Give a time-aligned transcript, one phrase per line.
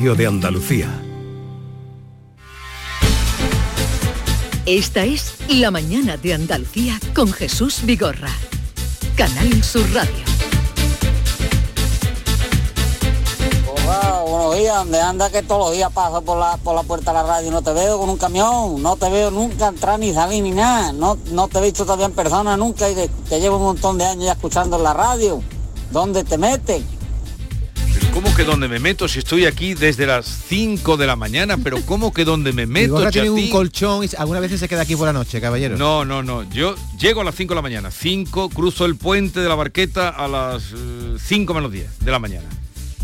[0.00, 0.88] de Andalucía.
[4.64, 8.30] Esta es La mañana de Andalucía con Jesús Vigorra.
[9.14, 10.24] Canal Sur Radio.
[13.68, 17.12] Hola, buenos días, ¿dónde anda que todos los días paso por la, por la puerta
[17.12, 18.82] de la radio y no te veo con un camión?
[18.82, 20.92] No te veo nunca entrar ni salir ni nada.
[20.92, 23.98] No, no te he visto todavía en persona nunca y te, te llevo un montón
[23.98, 25.42] de años ya escuchando en la radio.
[25.92, 26.82] ¿Dónde te metes?
[28.40, 31.58] ¿Cómo que donde me meto si estoy aquí desde las 5 de la mañana?
[31.58, 32.94] Pero ¿cómo que donde me meto?
[32.94, 35.76] Vigorra tiene un colchón y algunas veces se queda aquí por la noche, caballero.
[35.76, 36.48] No, no, no.
[36.50, 37.90] Yo llego a las 5 de la mañana.
[37.90, 40.62] 5, cruzo el puente de la barqueta a las
[41.22, 42.48] 5 menos 10 de la mañana.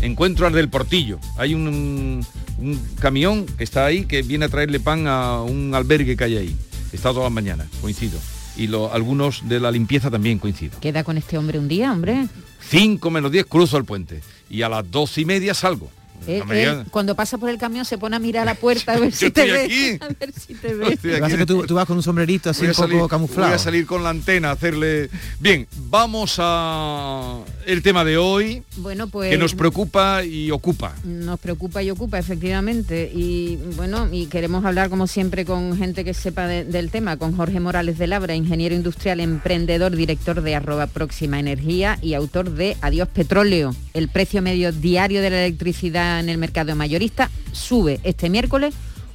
[0.01, 1.19] Encuentro al del Portillo.
[1.37, 2.25] Hay un,
[2.57, 6.37] un camión que está ahí que viene a traerle pan a un albergue que hay
[6.37, 6.55] ahí.
[6.91, 8.17] Está todas las mañanas, coincido.
[8.57, 10.79] Y lo- algunos de la limpieza también coincido.
[10.79, 12.25] Queda con este hombre un día, hombre.
[12.61, 14.21] 5 menos 10 cruzo el puente.
[14.49, 15.89] Y a las 2 y media salgo.
[16.25, 18.55] Él- No me él, cuando pasa por el camión se pone a mirar a la
[18.59, 19.99] puerta a ver si te ve.
[20.01, 20.97] A ver si te ve.
[21.37, 23.47] que tú, tú vas con un sombrerito así Voy un a, poco salir, camuflado.
[23.49, 25.09] voy a salir con la antena a hacerle...
[25.39, 30.95] Bien, vamos a el tema de hoy, Bueno, pues que nos preocupa y ocupa.
[31.03, 36.13] nos preocupa y ocupa efectivamente y bueno y queremos hablar como siempre con gente que
[36.13, 40.87] sepa de- del tema con Jorge Morales de Labra ingeniero industrial emprendedor director de arroba
[40.87, 46.29] próxima energía y autor de Adiós Petróleo el precio medio diario de la electricidad en
[46.29, 48.73] el mercado mayorista sube este miércoles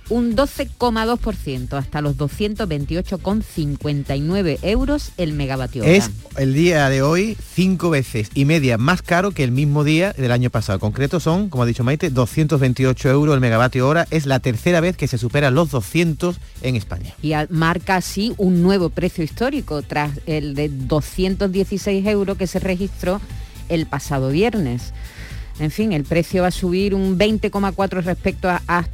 [0.09, 5.83] un 12,2% hasta los 228,59 euros el megavatio.
[5.85, 10.13] Es el día de hoy cinco veces y media más caro que el mismo día
[10.13, 10.75] del año pasado.
[10.77, 14.07] En concreto son, como ha dicho Maite, 228 euros el megavatio hora.
[14.11, 17.15] Es la tercera vez que se superan los 200 en España.
[17.23, 23.23] y marca así un nuevo precio histórico tras el de 216 euros que se registró
[23.71, 24.93] el pasado viernes.
[25.59, 28.85] En fin, el precio va a subir un 20,4 respecto a,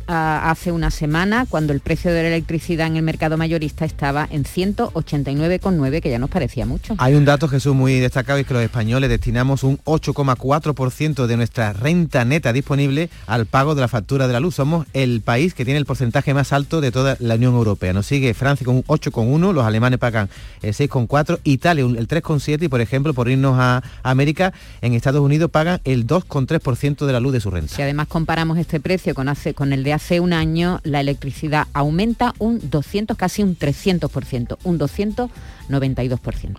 [0.50, 4.44] hace una semana, cuando el precio de la electricidad en el mercado mayorista estaba en
[4.44, 6.94] 189,9, que ya nos parecía mucho.
[6.98, 11.72] Hay un dato, Jesús, muy destacado, es que los españoles destinamos un 8,4% de nuestra
[11.72, 14.56] renta neta disponible al pago de la factura de la luz.
[14.56, 17.92] Somos el país que tiene el porcentaje más alto de toda la Unión Europea.
[17.92, 20.28] Nos sigue Francia con un 8,1, los alemanes pagan
[20.62, 25.50] el 6,4, Italia el 3,7 y, por ejemplo, por irnos a América, en Estados Unidos
[25.50, 27.74] pagan el 2,3% de la luz de su renta.
[27.74, 31.66] Si además comparamos este precio con, hace, con el de hace un año, la electricidad
[31.72, 36.56] aumenta un 200, casi un 300%, un 292%.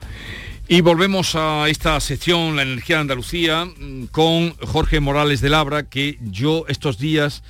[0.68, 3.68] Y volvemos a esta sección, la energía de Andalucía,
[4.12, 7.42] con Jorge Morales de Labra, que yo estos días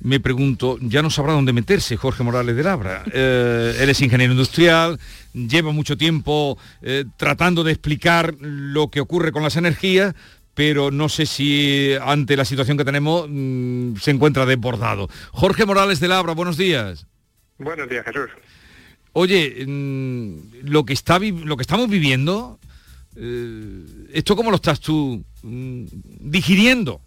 [0.00, 3.02] me pregunto, ya no sabrá dónde meterse Jorge Morales de Labra.
[3.12, 4.98] Eh, él es ingeniero industrial,
[5.32, 10.14] lleva mucho tiempo eh, tratando de explicar lo que ocurre con las energías,
[10.56, 15.08] pero no sé si ante la situación que tenemos mm, se encuentra desbordado.
[15.32, 17.06] Jorge Morales de Labra, buenos días.
[17.58, 18.30] Buenos días, Jesús.
[19.12, 22.58] Oye, mm, lo que está lo que estamos viviendo,
[23.16, 23.84] eh,
[24.14, 25.84] ¿esto cómo lo estás tú mm,
[26.20, 27.02] digiriendo?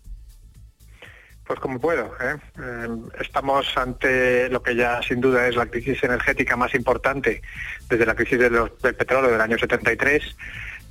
[1.48, 2.06] Pues como puedo.
[2.22, 2.36] ¿eh?
[2.62, 2.88] Eh,
[3.20, 7.42] estamos ante lo que ya sin duda es la crisis energética más importante
[7.90, 10.22] desde la crisis de los- del petróleo del año 73.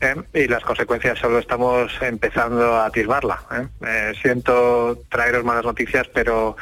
[0.01, 0.15] ¿Eh?
[0.35, 3.41] y las consecuencias solo estamos empezando a atisbarla.
[3.53, 3.67] ¿eh?
[3.87, 6.57] Eh, siento traeros malas noticias, pero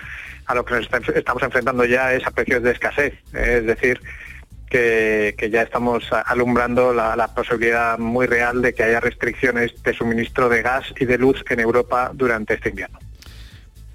[0.47, 3.15] a lo que nos estamos enfrentando ya es a precios de escasez.
[3.33, 4.01] Es decir,
[4.69, 10.63] que, ya estamos alumbrando la posibilidad muy real de que haya restricciones de suministro de
[10.63, 12.99] gas y de luz en Europa durante este invierno.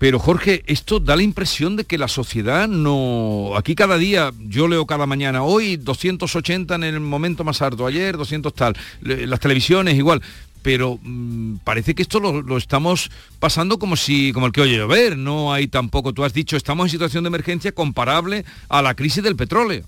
[0.01, 3.51] Pero Jorge, esto da la impresión de que la sociedad no...
[3.55, 8.17] Aquí cada día, yo leo cada mañana, hoy 280 en el momento más alto, ayer
[8.17, 10.23] 200 tal, las televisiones igual,
[10.63, 14.77] pero mm, parece que esto lo, lo estamos pasando como si, como el que oye
[14.77, 18.95] llover, no hay tampoco, tú has dicho, estamos en situación de emergencia comparable a la
[18.95, 19.85] crisis del petróleo.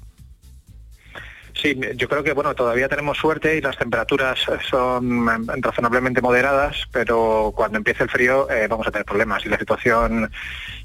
[1.64, 4.38] Sí, yo creo que bueno, todavía tenemos suerte y las temperaturas
[4.70, 9.50] son eh, razonablemente moderadas, pero cuando empiece el frío eh, vamos a tener problemas y
[9.50, 10.30] la situación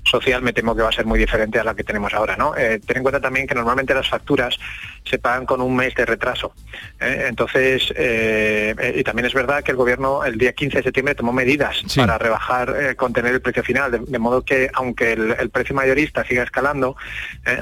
[0.09, 2.57] social me temo que va a ser muy diferente a la que tenemos ahora, ¿no?
[2.57, 4.59] Eh, ten en cuenta también que normalmente las facturas
[5.05, 6.53] se pagan con un mes de retraso.
[7.01, 7.27] ¿eh?
[7.29, 11.33] Entonces, eh, y también es verdad que el gobierno el día 15 de septiembre tomó
[11.33, 12.01] medidas Sí.
[12.01, 16.25] para rebajar, contener el precio final, de, de modo que aunque el, el precio mayorista
[16.25, 16.97] siga escalando,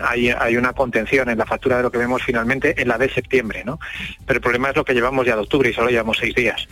[0.04, 3.08] hay, hay una contención en la factura de lo que vemos finalmente en la de
[3.08, 3.78] septiembre, ¿no?
[4.26, 6.66] Pero el problema es lo que llevamos ya de octubre y solo llevamos seis días.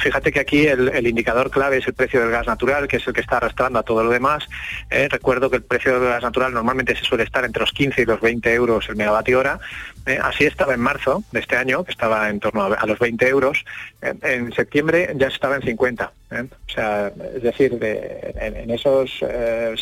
[0.00, 3.06] Fíjate que aquí el, el indicador clave es el precio del gas natural, que es
[3.06, 4.44] el que está arrastrando a todo lo demás,
[4.90, 8.02] Eh, recuerdo que el precio de gas natural normalmente se suele estar entre los 15
[8.02, 9.60] y los 20 euros el megavatio hora.
[10.06, 13.28] Eh, así estaba en marzo de este año, que estaba en torno a, los 20
[13.28, 13.64] euros.
[14.00, 16.12] en septiembre ya estaba en 50.
[16.30, 19.24] O sea, es decir, en, esos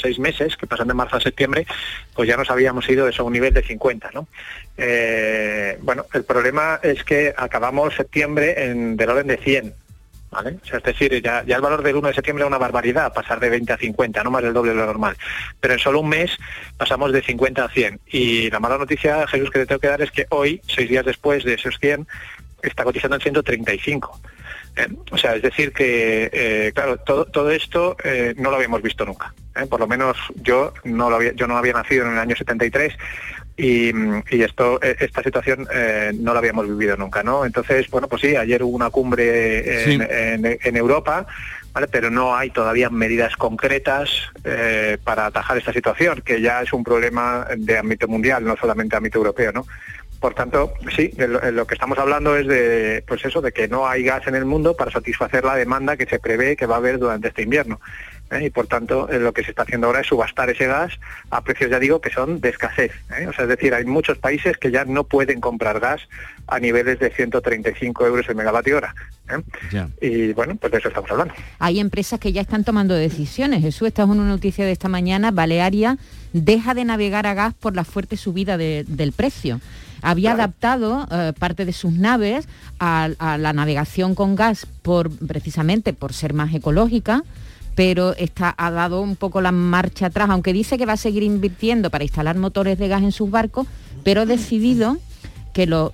[0.01, 1.67] seis meses que pasan de marzo a septiembre,
[2.15, 4.11] pues ya nos habíamos ido eso a un nivel de 50.
[4.13, 4.27] ¿no?
[5.81, 9.75] bueno, el problema es que acabamos septiembre en, del orden de 100
[10.45, 13.73] es decir, ya, el valor del 1 de septiembre es una barbaridad, pasar de 20
[13.73, 15.17] a 50, no más del doble de lo normal.
[15.61, 16.37] Pero en solo un mes
[16.77, 18.01] pasamos de 50 a 100.
[18.07, 21.05] Y la mala noticia, Jesús, que te tengo que dar es que hoy, seis días
[21.05, 22.07] después de esos 100,
[22.63, 24.21] está cotizando en 135.
[24.77, 24.89] ¿eh?
[25.11, 29.35] O sea, es decir que, eh, claro, todo, esto eh, no lo habíamos visto nunca.
[29.71, 32.93] Por lo menos yo no, lo había, yo no había nacido en el año 73
[33.57, 33.91] y,
[34.43, 37.45] esto, e, esta situación eh, no la habíamos vivido nunca, ¿no?
[37.45, 41.27] Entonces, bueno, pues sí, ayer hubo una cumbre en, Europa,
[41.73, 41.87] ¿vale?
[41.89, 44.11] pero no hay todavía medidas concretas
[44.45, 48.97] eh, para atajar esta situación, que ya es un problema de ámbito mundial, no solamente
[48.97, 49.67] ámbito europeo, ¿no?
[50.21, 54.03] Por tanto, sí, lo, que estamos hablando es de, pues eso, de que no hay
[54.03, 56.99] gas en el mundo para satisfacer la demanda que se prevé que va a haber
[56.99, 57.81] durante este invierno.
[58.31, 58.47] ¿Eh?
[58.47, 60.93] y por tanto eh, lo que se está haciendo ahora es subastar ese gas
[61.31, 62.93] a precios, ya digo, que son de escasez.
[63.19, 63.27] ¿eh?
[63.27, 66.03] O sea, es decir, hay muchos países que ya no pueden comprar gas
[66.47, 68.95] a niveles de 135 euros el megavatio hora.
[70.01, 71.35] Y bueno, pues de eso estamos hablando.
[71.59, 73.63] Hay empresas que ya están tomando decisiones.
[73.63, 75.33] Jesús, esta es una noticia de esta mañana.
[75.33, 75.99] Balearia
[76.33, 79.61] deja de navegar a gas por la fuerte subida del precio
[80.03, 81.09] había adaptado
[81.39, 82.47] parte de sus naves
[82.79, 87.25] a, a, la navegación con gas por precisamente por ser más ecológica
[87.77, 91.23] pero está, ha dado un poco la marcha atrás, aunque dice que va a seguir
[91.23, 93.69] invirtiendo para instalar motores de gas en sus barcos,
[94.03, 94.97] pero ha decidido
[95.53, 95.93] que los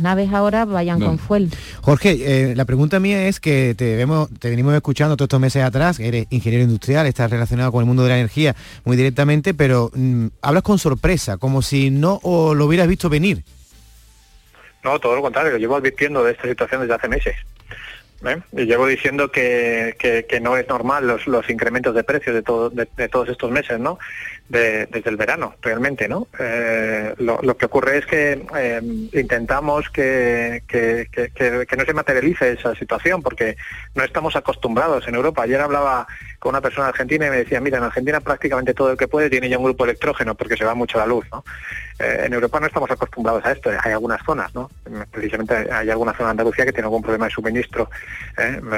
[0.00, 1.50] naves ahora vayan con fuel.
[1.80, 5.62] Jorge, eh, la pregunta mía es que te, vemos, te venimos escuchando todos estos meses
[5.62, 9.90] atrás, eres ingeniero industrial, estás relacionado con el mundo de la energía muy directamente, pero
[9.94, 13.44] mm, hablas con sorpresa, como si no lo hubieras visto venir.
[14.82, 17.36] No, todo lo contrario, llevo advirtiendo de esta situación desde hace meses.
[18.26, 18.40] ¿Eh?
[18.52, 22.70] Y llevo diciendo que, que, no es normal los, los incrementos de precios de, todo,
[22.70, 23.98] de, todos estos meses, ¿no?
[24.48, 26.28] Desde el verano, realmente, ¿no?
[26.38, 28.80] Eh, lo, que ocurre es que eh,
[29.12, 33.56] intentamos que, que, que, no se materialice esa situación, porque
[33.94, 35.42] no estamos acostumbrados en Europa.
[35.42, 36.06] Ayer hablaba
[36.38, 39.30] con una persona argentina y me decía, mira, en Argentina prácticamente todo el que puede
[39.30, 41.44] tiene ya un grupo electrógeno porque se va mucho la luz, ¿no?
[41.98, 44.70] Eh, en Europa no estamos acostumbrados a esto, hay algunas zonas, ¿no?
[45.10, 47.88] Precisamente hay alguna zona de Andalucía que tiene algún problema de suministro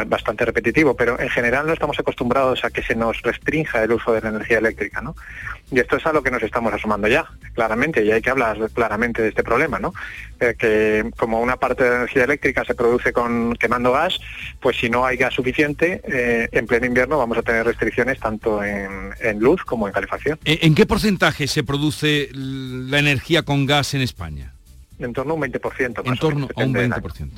[0.07, 4.13] bastante repetitivo, pero en general no estamos acostumbrados a que se nos restrinja el uso
[4.13, 5.15] de la energía eléctrica, ¿no?
[5.71, 8.59] Y esto es a lo que nos estamos asomando ya, claramente, y hay que hablar
[8.73, 9.95] claramente de este problema, ¿no?
[10.39, 14.21] Eh, que como una parte de la energía eléctrica se produce con quemando gas,
[14.61, 19.15] pues si no hay gas suficiente, en pleno invierno vamos a tener restricciones tanto en,
[19.39, 20.39] luz como en calefacción.
[20.45, 24.55] ¿En qué porcentaje se produce la energía con gas en España?
[24.99, 26.03] En torno a un 20%.
[26.05, 27.29] en torno a un 20%.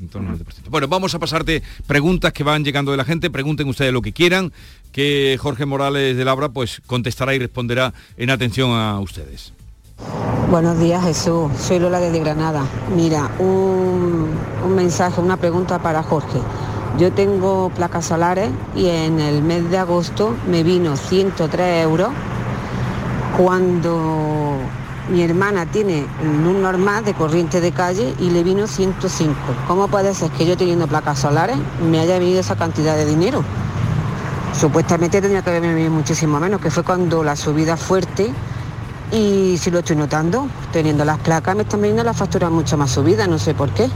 [0.00, 0.68] En torno un 20%.
[0.68, 3.30] Bueno, vamos a pasarte preguntas que van llegando de la gente.
[3.30, 4.52] Pregunten ustedes lo que quieran,
[4.92, 9.52] que Jorge Morales de Labra pues contestará y responderá en atención a ustedes.
[10.50, 12.64] Buenos días Jesús, soy Lola desde Granada.
[12.94, 14.30] Mira, un,
[14.64, 16.38] un mensaje, una pregunta para Jorge.
[16.98, 22.10] Yo tengo placas solares y en el mes de agosto me vino 103 euros
[23.38, 24.58] cuando
[25.10, 29.34] mi hermana tiene un normal de corriente de calle y le vino 105.
[29.66, 31.56] ¿Cómo puede ser que yo teniendo placas solares
[31.90, 33.42] me haya venido esa cantidad de dinero?
[34.58, 38.32] Supuestamente tenía que haberme venido muchísimo menos, que fue cuando la subida fuerte
[39.10, 42.90] y si lo estoy notando, teniendo las placas me están viniendo las facturas mucho más
[42.90, 43.88] subidas, no sé por qué.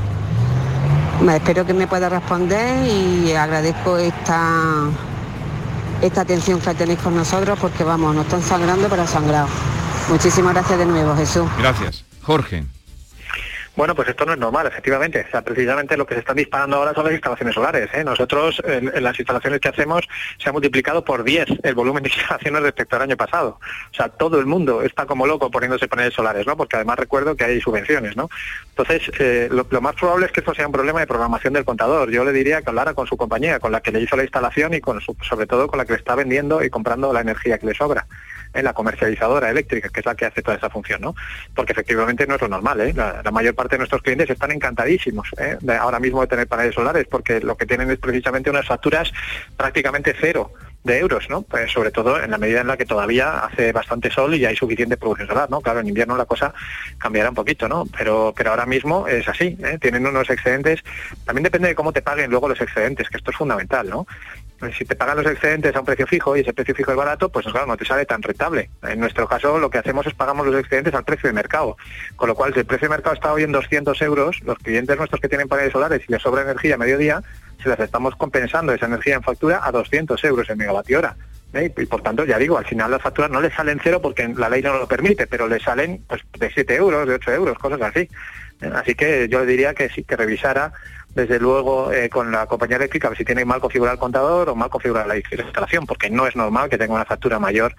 [1.23, 4.85] Me espero que me pueda responder y agradezco esta,
[6.03, 9.49] esta atención que tenéis con nosotros porque vamos, nos están sangrando para sangrado.
[10.11, 11.49] Muchísimas gracias de nuevo, Jesús.
[11.59, 12.05] Gracias.
[12.23, 12.76] Jorge.
[13.77, 15.27] Bueno, pues esto no es normal, efectivamente.
[15.29, 17.91] O sea, precisamente lo que se están disparando ahora son las instalaciones solares.
[17.93, 18.03] ¿eh?
[18.05, 20.03] Nosotros, en, las instalaciones que hacemos,
[20.39, 23.61] se ha multiplicado por 10 el volumen de instalaciones respecto al año pasado.
[23.93, 26.57] O sea, todo el mundo está como loco poniéndose paneles solares, ¿no?
[26.57, 28.31] Porque además recuerdo que hay subvenciones, ¿no?
[28.71, 32.11] Entonces, eh, lo, más probable es que esto sea un problema de programación del contador.
[32.11, 34.73] Yo le diría que hablara con su compañía, con la que le hizo la instalación
[34.73, 37.67] y con sobre todo con la que le está vendiendo y comprando la energía que
[37.67, 38.07] le sobra
[38.57, 41.15] en la comercializadora eléctrica, que es la que hace toda esa función, ¿no?
[41.55, 42.93] Porque efectivamente no es lo normal, ¿eh?
[42.95, 45.59] la, mayor parte de nuestros clientes están encantadísimos ¿eh?
[45.79, 49.13] ahora mismo de tener paneles solares, porque lo que tienen es precisamente unas facturas
[49.57, 50.53] prácticamente cero
[50.87, 51.43] de euros, ¿no?
[51.43, 54.55] Pues sobre todo en la medida en la que todavía hace bastante sol y hay
[54.55, 55.61] suficiente producción solar, ¿no?
[55.61, 56.55] Claro, en invierno la cosa
[56.97, 57.85] cambiará un poquito, ¿no?
[57.99, 59.79] Pero, pero ahora mismo es así, ¿eh?
[59.81, 60.83] tienen unos excedentes,
[61.25, 64.07] también depende de cómo te paguen luego los excedentes, que esto es fundamental, ¿no?
[64.77, 67.29] Si te pagan los excedentes a un precio fijo y ese precio fijo es barato,
[67.29, 68.71] pues claro, no te sale tan rentable.
[68.83, 71.77] En nuestro caso lo que hacemos es pagamos los excedentes al precio de mercado.
[72.17, 74.97] Con lo cual, si el precio de mercado está hoy en 200 euros, los clientes
[74.97, 77.23] nuestros que tienen paneles solares y les sobra energía a mediodía,
[77.63, 81.17] se les estamos compensando esa energía en factura a 200 euros en megavatio hora.
[81.55, 84.49] Y por tanto, ya digo, al final las facturas no les salen cero porque la
[84.49, 87.81] ley no lo permite, pero les salen pues, de 7 euros, de 8 euros, cosas
[87.81, 88.09] así.
[88.75, 90.73] Así que yo le diría que sí, que revisara
[91.17, 94.51] desde luego eh, con la compañía eléctrica a ver si tiene mal configurado el contador
[94.51, 97.75] o mal configurada la instalación, porque no es normal que tenga una factura mayor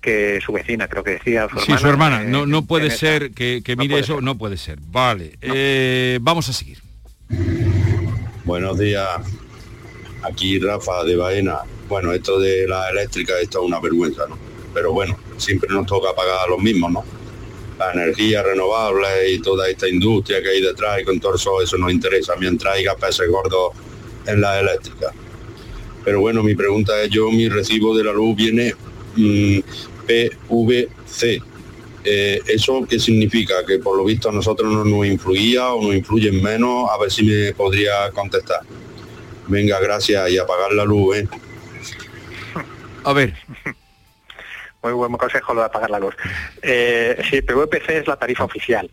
[0.00, 1.80] que su vecina, creo que decía su sí, hermana.
[1.80, 2.22] su hermana.
[2.24, 4.78] no, no puede ser que, mire eso, no puede ser.
[4.80, 6.78] Vale, vamos a seguir.
[8.44, 9.06] Buenos días,
[10.24, 11.58] aquí Rafa de Baena.
[11.88, 14.36] Bueno, esto de la eléctrica, esto es una vergüenza, ¿no?
[14.74, 17.04] Pero bueno, siempre nos toca pagar los mismos, ¿no?
[17.80, 21.90] La energía renovable y toda esta industria que hay detrás y con todo eso, nos
[21.90, 23.72] interesa mientras haya peces gordos
[24.26, 25.12] en la eléctrica.
[26.04, 28.74] Pero bueno, mi pregunta es, yo mi recibo de la luz viene
[29.16, 29.60] mm,
[30.06, 31.42] PVC.
[32.04, 33.64] Eh, ¿Eso qué significa?
[33.66, 36.88] Que por lo visto a nosotros no nos influía o nos influyen menos.
[36.90, 38.60] A ver si me podría contestar.
[39.48, 41.28] Venga, gracias y apagar la luz, ¿eh?
[43.04, 43.34] A ver.
[44.82, 46.14] Muy buen consejo lo de apagar la luz.
[46.62, 48.90] Eh, sí, PVPC es la tarifa oficial,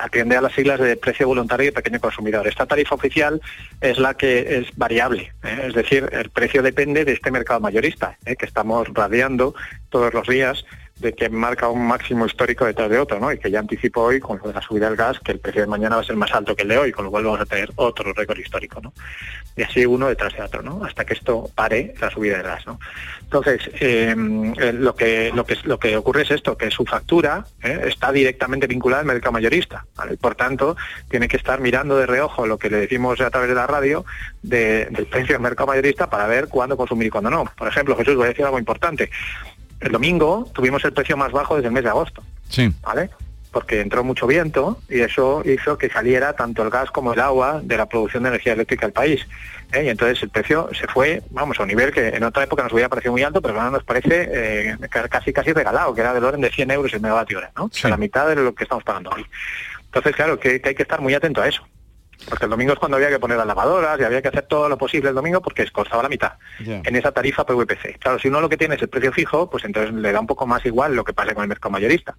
[0.00, 2.46] atiende a las siglas de precio voluntario y pequeño consumidor.
[2.46, 3.40] Esta tarifa oficial
[3.82, 5.64] es la que es variable, ¿eh?
[5.66, 8.34] es decir, el precio depende de este mercado mayorista, ¿eh?
[8.34, 9.54] que estamos radiando
[9.90, 10.64] todos los días
[11.00, 13.32] de que marca un máximo histórico detrás de otro, ¿no?
[13.32, 15.96] Y que ya anticipo hoy con la subida del gas que el precio de mañana
[15.96, 17.70] va a ser más alto que el de hoy, con lo cual vamos a tener
[17.76, 18.92] otro récord histórico, ¿no?
[19.56, 20.84] Y así uno detrás de otro, ¿no?
[20.84, 22.78] Hasta que esto pare la subida del gas, ¿no?
[23.30, 24.14] Entonces, eh,
[24.58, 27.82] eh, lo que lo que lo que ocurre es esto, que su factura ¿eh?
[27.86, 29.86] está directamente vinculada al mercado mayorista,
[30.20, 30.76] Por tanto,
[31.08, 34.04] tiene que estar mirando de reojo lo que le decimos a través de la radio
[34.42, 37.44] del precio del mercado mayorista para ver cuándo consumir y cuándo no.
[37.56, 39.10] Por ejemplo, Jesús, voy a decir algo importante
[39.80, 42.22] el domingo tuvimos el precio más bajo desde el mes de agosto.
[42.48, 42.72] Sí.
[42.82, 43.10] ¿Vale?
[43.50, 47.60] Porque entró mucho viento y eso hizo que saliera tanto el gas como el agua
[47.62, 49.26] de la producción de energía eléctrica del país.
[49.72, 49.84] ¿eh?
[49.84, 52.72] Y entonces el precio se fue, vamos, a un nivel que en otra época nos
[52.72, 54.76] hubiera parecido muy alto, pero ahora nos parece eh,
[55.10, 57.64] casi casi regalado, que era del orden de 100 euros el megavatio hora, ¿no?
[57.64, 59.26] O sea, la mitad de lo que estamos pagando hoy.
[59.86, 61.66] Entonces, claro, que hay que estar muy atento a eso.
[62.28, 64.68] Porque el domingo es cuando había que poner las lavadoras y había que hacer todo
[64.68, 67.98] lo posible el domingo porque costaba la mitad en esa tarifa PVPC.
[67.98, 70.26] Claro, si uno lo que tiene es el precio fijo, pues entonces le da un
[70.26, 72.16] poco más igual lo que pase con el mercado mayorista.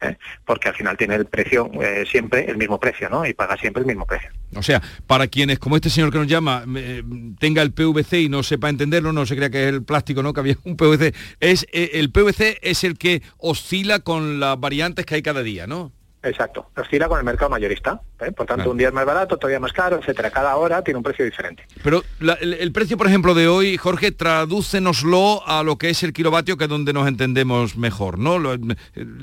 [0.00, 0.16] ¿eh?
[0.44, 3.26] Porque al final tiene el precio eh, siempre el mismo precio, ¿no?
[3.26, 4.30] Y paga siempre el mismo precio.
[4.54, 7.02] O sea, para quienes, como este señor que nos llama, eh,
[7.38, 10.32] tenga el PVC y no sepa entenderlo, no se crea que es el plástico, ¿no?
[10.32, 11.14] Que había un PVC.
[11.40, 15.92] Es, el PVC es el que oscila con las variantes que hay cada día, ¿no?
[16.22, 18.00] Exacto, oscila con el mercado mayorista.
[18.20, 18.32] ¿eh?
[18.32, 20.30] Por tanto, un día es más barato, todavía más caro, etcétera.
[20.30, 21.64] Cada hora tiene un precio diferente.
[21.82, 22.02] Pero
[22.40, 26.64] el, precio, por ejemplo, de hoy, Jorge, tradúcenoslo a lo que es el kilovatio, que
[26.64, 28.38] es donde nos entendemos mejor, ¿no?
[28.38, 28.58] Los,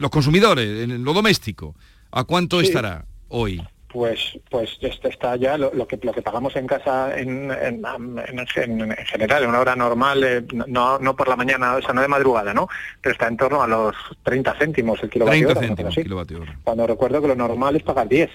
[0.09, 1.75] consumidores, en lo doméstico.
[2.11, 3.61] ¿A cuánto estará hoy?
[3.95, 8.45] Pues pues este está ya lo, que lo que pagamos en casa en, en,
[9.05, 12.09] general en una hora normal eh, no, no por la mañana o sea no de
[12.09, 12.67] madrugada no
[12.99, 17.21] pero está en torno a los 30 céntimos el kilovatio 30 céntimos kilovatio cuando recuerdo
[17.21, 18.29] que lo normal es pagar 10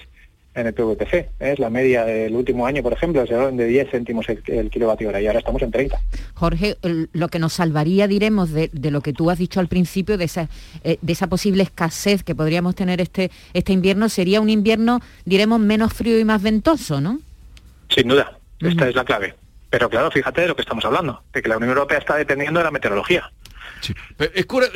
[0.53, 1.13] en el PVPC.
[1.13, 1.29] ¿eh?
[1.39, 5.21] Es la media del último año, por ejemplo, se de 10 céntimos el, kilovatio hora
[5.21, 5.99] y ahora estamos en 30.
[6.33, 10.25] Jorge, lo que nos salvaría, diremos, de, lo que tú has dicho al principio, de
[10.25, 10.49] esa,
[10.83, 15.59] eh, de esa posible escasez que podríamos tener este, este invierno, sería un invierno, diremos,
[15.59, 17.19] menos frío y más ventoso, ¿no?
[17.89, 19.35] Sin duda, esta es la clave.
[19.69, 22.59] Pero claro, fíjate de lo que estamos hablando, de que la Unión Europea está dependiendo
[22.59, 23.31] de la meteorología.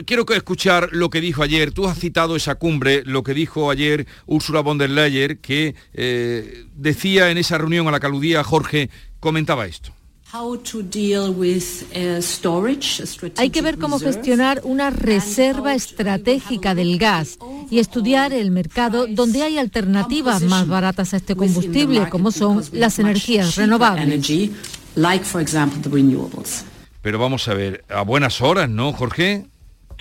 [0.05, 1.71] Quiero escuchar lo que dijo ayer.
[1.71, 6.65] Tú has citado esa cumbre, lo que dijo ayer Ursula von der Leyen, que eh,
[6.75, 9.91] decía en esa reunión a la que aludía Jorge, comentaba esto.
[13.37, 17.37] Hay que ver cómo gestionar una reserva estratégica del gas
[17.69, 22.99] y estudiar el mercado donde hay alternativas más baratas a este combustible, como son las
[22.99, 24.29] energías renovables.
[27.05, 29.45] Pero vamos a ver, a buenas horas, ¿no, Jorge?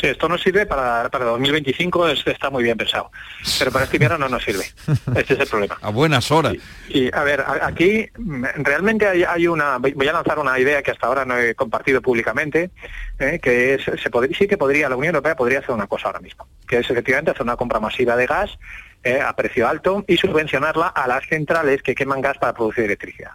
[0.00, 3.10] Sí, esto nos sirve para, para 2025, está muy bien pensado.
[3.58, 4.64] Pero para este invierno no nos sirve.
[5.14, 5.76] Este es el problema.
[5.82, 6.54] A buenas horas.
[6.88, 9.76] Y, a ver, aquí mm, realmente hay, una...
[9.76, 12.70] Voy a lanzar una idea que hasta ahora no he compartido públicamente,
[13.18, 16.06] eh, que es, se podría, sí que podría, la Unión Europea podría hacer una cosa
[16.06, 18.58] ahora mismo, que es efectivamente hacer una compra masiva de gas
[19.02, 23.32] eh, a precio alto y subvencionarla a las centrales que queman gas para producir electricidad.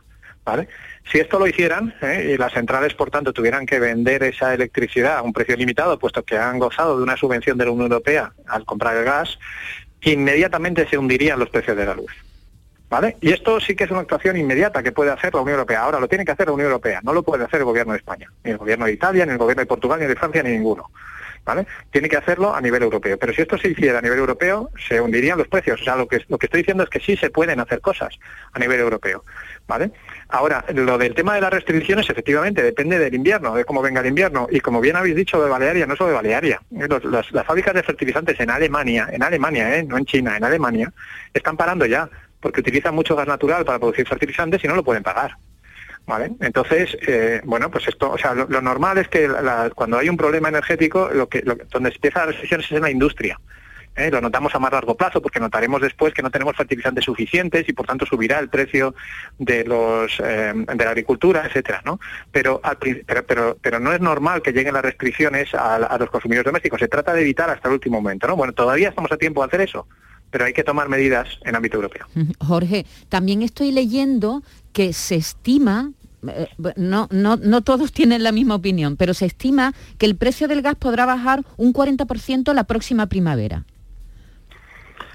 [1.12, 2.34] Si esto lo hicieran ¿eh?
[2.34, 6.24] y las centrales, por tanto, tuvieran que vender esa electricidad a un precio limitado, puesto
[6.24, 9.40] que han gozado de una subvención de la Unión Europea al comprar el gas,
[10.02, 12.12] inmediatamente se hundirían los precios de la luz.
[12.90, 13.18] ¿Vale?
[13.22, 15.82] Y esto sí que es una actuación inmediata que puede hacer la Unión Europea.
[15.82, 18.00] Ahora lo tiene que hacer la Unión Europea, no lo puede hacer el gobierno de
[18.00, 20.52] España, ni el gobierno de Italia, ni el gobierno de Portugal, ni de Francia, ni
[20.52, 20.90] ninguno.
[21.46, 21.66] ¿Vale?
[21.92, 23.18] Tiene que hacerlo a nivel europeo.
[23.18, 25.82] Pero si esto se hiciera a nivel europeo, se hundirían los precios.
[25.82, 28.20] O sea, lo que, lo que estoy diciendo es que sí se pueden hacer cosas
[28.54, 29.24] a nivel europeo.
[29.68, 29.92] ¿Vale?
[30.30, 34.08] Ahora, lo del tema de las restricciones, efectivamente, depende del invierno, de cómo venga el
[34.08, 34.48] invierno.
[34.52, 36.62] Y como bien habéis dicho de Balearia, no solo de Balearia.
[36.72, 39.84] las fábricas de fertilizantes en Alemania, en Alemania, ¿eh?
[39.84, 40.92] no en China, en Alemania,
[41.34, 45.04] están parando ya porque utilizan mucho gas natural para producir fertilizantes y no lo pueden
[45.04, 45.36] pagar.
[46.06, 46.32] ¿Vale?
[46.40, 49.30] Entonces, eh, bueno, pues esto, o sea, lo, normal es que
[49.76, 53.40] cuando hay un problema energético, lo que, donde empieza las restricciones es en la industria.
[53.96, 54.10] ¿eh?
[54.10, 57.74] Lo notamos a más largo plazo porque notaremos después que no tenemos fertilizantes suficientes y
[57.74, 58.96] por tanto subirá el precio
[59.38, 62.00] de los eh, de la agricultura, etcétera, ¿no?
[62.32, 62.62] Pero,
[63.06, 66.80] pero, pero, pero, no es normal que lleguen las restricciones a, a los consumidores domésticos.
[66.80, 68.36] Se trata de evitar hasta el último momento, ¿no?
[68.36, 69.88] Bueno, todavía estamos a tiempo de hacer eso
[70.32, 72.08] pero hay que tomar medidas en ámbito europeo.
[72.40, 74.44] Jorge, también estoy leyendo
[74.74, 75.92] que se estima
[76.28, 80.48] eh, no, no, no todos tienen la misma opinión, pero se estima que el precio
[80.48, 83.66] del gas podrá bajar un 40% la próxima primavera.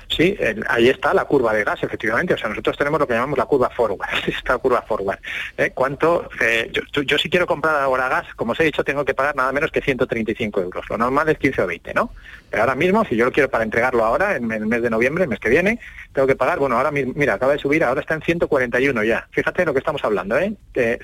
[0.08, 0.36] Sí,
[0.68, 2.34] ahí está la curva de gas, efectivamente.
[2.34, 5.18] O sea, nosotros tenemos lo que llamamos la curva forward, esta curva forward.
[5.56, 5.72] ¿Eh?
[5.74, 6.28] ¿Cuánto?
[6.40, 6.70] Eh,
[7.04, 9.70] yo, si quiero comprar ahora gas, como os he dicho, tengo que pagar nada menos
[9.70, 10.84] que 135 euros.
[10.88, 12.10] Lo normal es 15 o 20, ¿no?
[12.50, 15.24] Pero ahora mismo, si yo lo quiero para entregarlo ahora, en, el mes de noviembre,
[15.24, 15.80] el mes que viene,
[16.12, 19.26] tengo que pagar, bueno, ahora mira, acaba de subir, ahora está en 141 ya.
[19.32, 20.54] Fíjate lo que estamos hablando, ¿eh?
[20.72, 20.98] que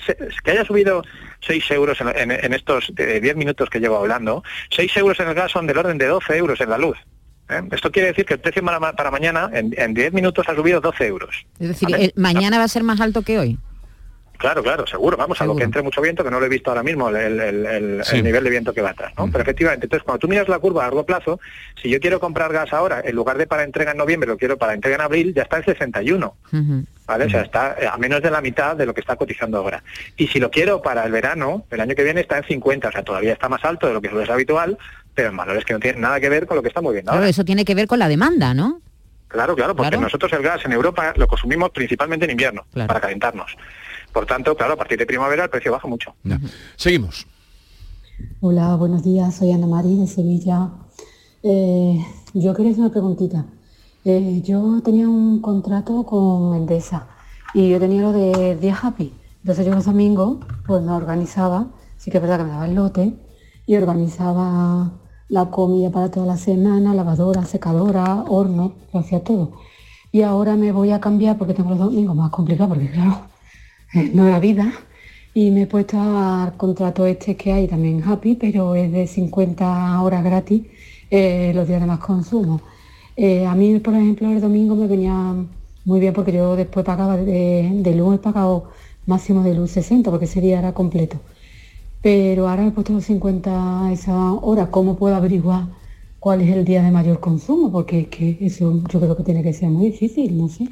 [0.46, 1.02] haya subido
[1.40, 5.66] 6 euros en, estos 10 minutos que llevo hablando, 6 euros en el gas son
[5.66, 6.98] del orden de 12 euros en la luz.
[7.50, 7.62] ¿Eh?
[7.70, 11.46] Esto quiere decir que el precio para, mañana en, 10 minutos ha subido 12 euros.
[11.58, 13.58] Es decir, ¿mañana va a ser más alto que hoy?
[14.40, 15.18] Claro, claro, seguro.
[15.18, 18.02] Vamos, a lo que entre mucho viento, que no lo he visto ahora mismo, el,
[18.22, 19.12] nivel de viento que va atrás.
[19.18, 19.26] ¿no?
[19.26, 19.32] Mm.
[19.32, 21.38] Pero efectivamente, entonces cuando tú miras la curva a largo plazo,
[21.80, 24.56] si yo quiero comprar gas ahora, en lugar de para entrega en noviembre, lo quiero
[24.56, 26.34] para entrega en abril, ya está en 61.
[27.06, 27.24] ¿Vale?
[27.26, 29.82] O sea, está a menos de la mitad de lo que está cotizando ahora.
[30.16, 32.92] Y si lo quiero para el verano, el año que viene está en 50, o
[32.92, 34.78] sea, todavía está más alto de lo que es habitual,
[35.14, 37.26] pero en valores que no tienen nada que ver con lo que estamos viendo claro,
[37.26, 38.80] eso tiene que ver con la demanda, ¿no?
[39.28, 43.56] Claro, claro, porque nosotros el gas en Europa lo consumimos principalmente en invierno, para calentarnos.
[44.12, 46.14] Por tanto, claro, a partir de primavera el precio baja mucho.
[46.74, 47.28] Seguimos.
[48.40, 50.68] Hola, buenos días, soy Ana María de Sevilla.
[51.44, 53.44] Eh, yo quería hacer una preguntita.
[54.04, 57.06] Eh, yo tenía un contrato con Endesa
[57.54, 59.12] y yo tenía lo de 10 Happy.
[59.42, 62.74] Entonces yo los domingos pues me organizaba, sí que es verdad que me daba el
[62.74, 63.14] lote,
[63.70, 64.90] y organizaba
[65.28, 69.52] la comida para toda la semana, lavadora, secadora, horno, lo hacía todo.
[70.10, 73.20] Y ahora me voy a cambiar porque tengo los domingos más complicados, porque claro,
[74.12, 74.72] nueva vida.
[75.34, 80.02] Y me he puesto al contrato este que hay también Happy, pero es de 50
[80.02, 80.62] horas gratis
[81.08, 82.60] eh, los días de más consumo.
[83.14, 85.36] Eh, a mí, por ejemplo, el domingo me venía
[85.84, 88.64] muy bien porque yo después pagaba de, de luz, he pagado
[89.06, 91.20] máximo de luz 60 porque ese día era completo
[92.00, 95.68] pero ahora he puesto los 50 esa hora, ¿cómo puedo averiguar
[96.18, 97.70] cuál es el día de mayor consumo?
[97.72, 100.68] Porque que eso yo creo que tiene que ser muy difícil, no sé.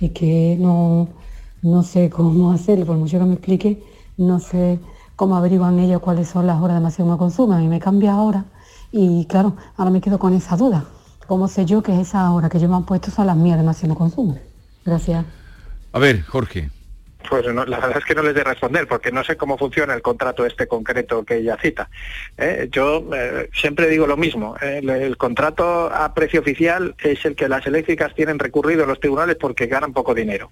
[0.00, 1.08] Y que no,
[1.62, 3.82] no sé cómo hacerlo, por mucho que me explique,
[4.16, 4.80] no sé
[5.16, 7.54] cómo averiguan ellos cuáles son las horas de máximo consumo.
[7.54, 8.46] A mí me cambia ahora
[8.92, 10.84] y claro, ahora me quedo con esa duda.
[11.26, 13.64] ¿Cómo sé yo que esa hora que yo me han puesto son las mías de
[13.64, 14.38] máximo consumo?
[14.84, 15.24] Gracias.
[15.92, 16.73] A ver, Jorge.
[17.28, 20.02] Pues la verdad es que no les de responder porque no sé cómo funciona el
[20.02, 21.88] contrato este concreto que ella cita.
[22.36, 22.68] ¿eh?
[22.70, 24.80] Yo eh, siempre digo lo mismo, ¿eh?
[24.82, 29.36] el, contrato a precio oficial es el que las eléctricas tienen recurrido a los tribunales
[29.36, 30.50] porque ganan poco dinero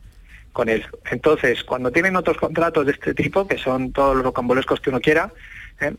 [0.53, 0.85] con él.
[1.11, 5.01] Entonces, cuando tienen otros contratos de este tipo, que son todos los rocambolescos que uno
[5.01, 5.33] quiera,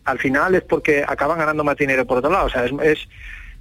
[0.06, 2.46] al final es porque acaban ganando más dinero por otro lado.
[2.46, 3.08] O sea, es,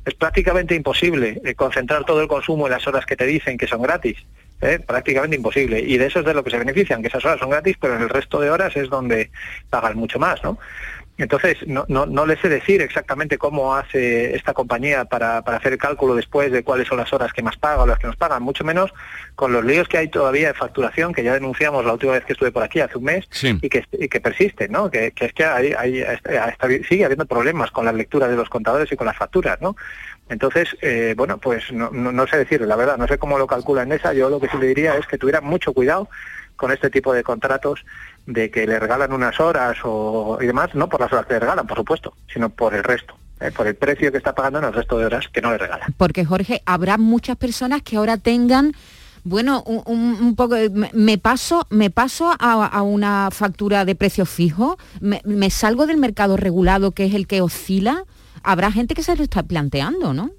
[0.05, 3.83] es prácticamente imposible concentrar todo el consumo en las horas que te dicen que son
[3.83, 4.17] gratis.
[4.63, 4.79] ¿Eh?
[4.79, 5.81] prácticamente imposible.
[5.81, 7.97] Y de eso es de lo que se benefician, que esas horas son gratis, pero
[7.97, 9.31] en el resto de horas es donde
[9.69, 10.59] pagan mucho más, ¿no?
[11.19, 15.79] Entonces, no, no, no les sé decir exactamente cómo hace esta compañía para, hacer el
[15.79, 18.43] cálculo después de cuáles son las horas que más pagan o las que nos pagan,
[18.43, 18.93] mucho menos
[19.35, 22.33] con los líos que hay todavía de facturación, que ya denunciamos la última vez que
[22.33, 24.91] estuve por aquí, hace un mes, y, que, y que persisten, ¿no?
[24.91, 26.05] Que, es que hay, hay,
[26.89, 29.77] sigue habiendo problemas con la lectura de los contadores y con las facturas, ¿no?
[30.29, 33.93] Entonces, eh, bueno, pues no, sé decirlo, la verdad, no sé cómo lo calcula en
[33.93, 36.09] esa, yo lo que sí le diría es que tuviera mucho cuidado
[36.57, 37.85] con este tipo de contratos
[38.27, 41.41] de que le regalan unas horas o, y demás, no por las horas que le
[41.41, 43.17] regalan, por supuesto, sino por el resto.
[43.41, 45.59] Eh, por el precio que está pagando en el resto de horas que no le
[45.59, 45.93] regalan.
[45.97, 48.73] Porque Jorge, habrá muchas personas que ahora tengan
[49.25, 50.57] bueno, un, poco,
[50.93, 56.91] me paso, me paso a, una factura de precio fijo, me, salgo del mercado regulado
[56.91, 58.05] que es el que oscila,
[58.43, 60.31] habrá gente que se lo está planteando, ¿no?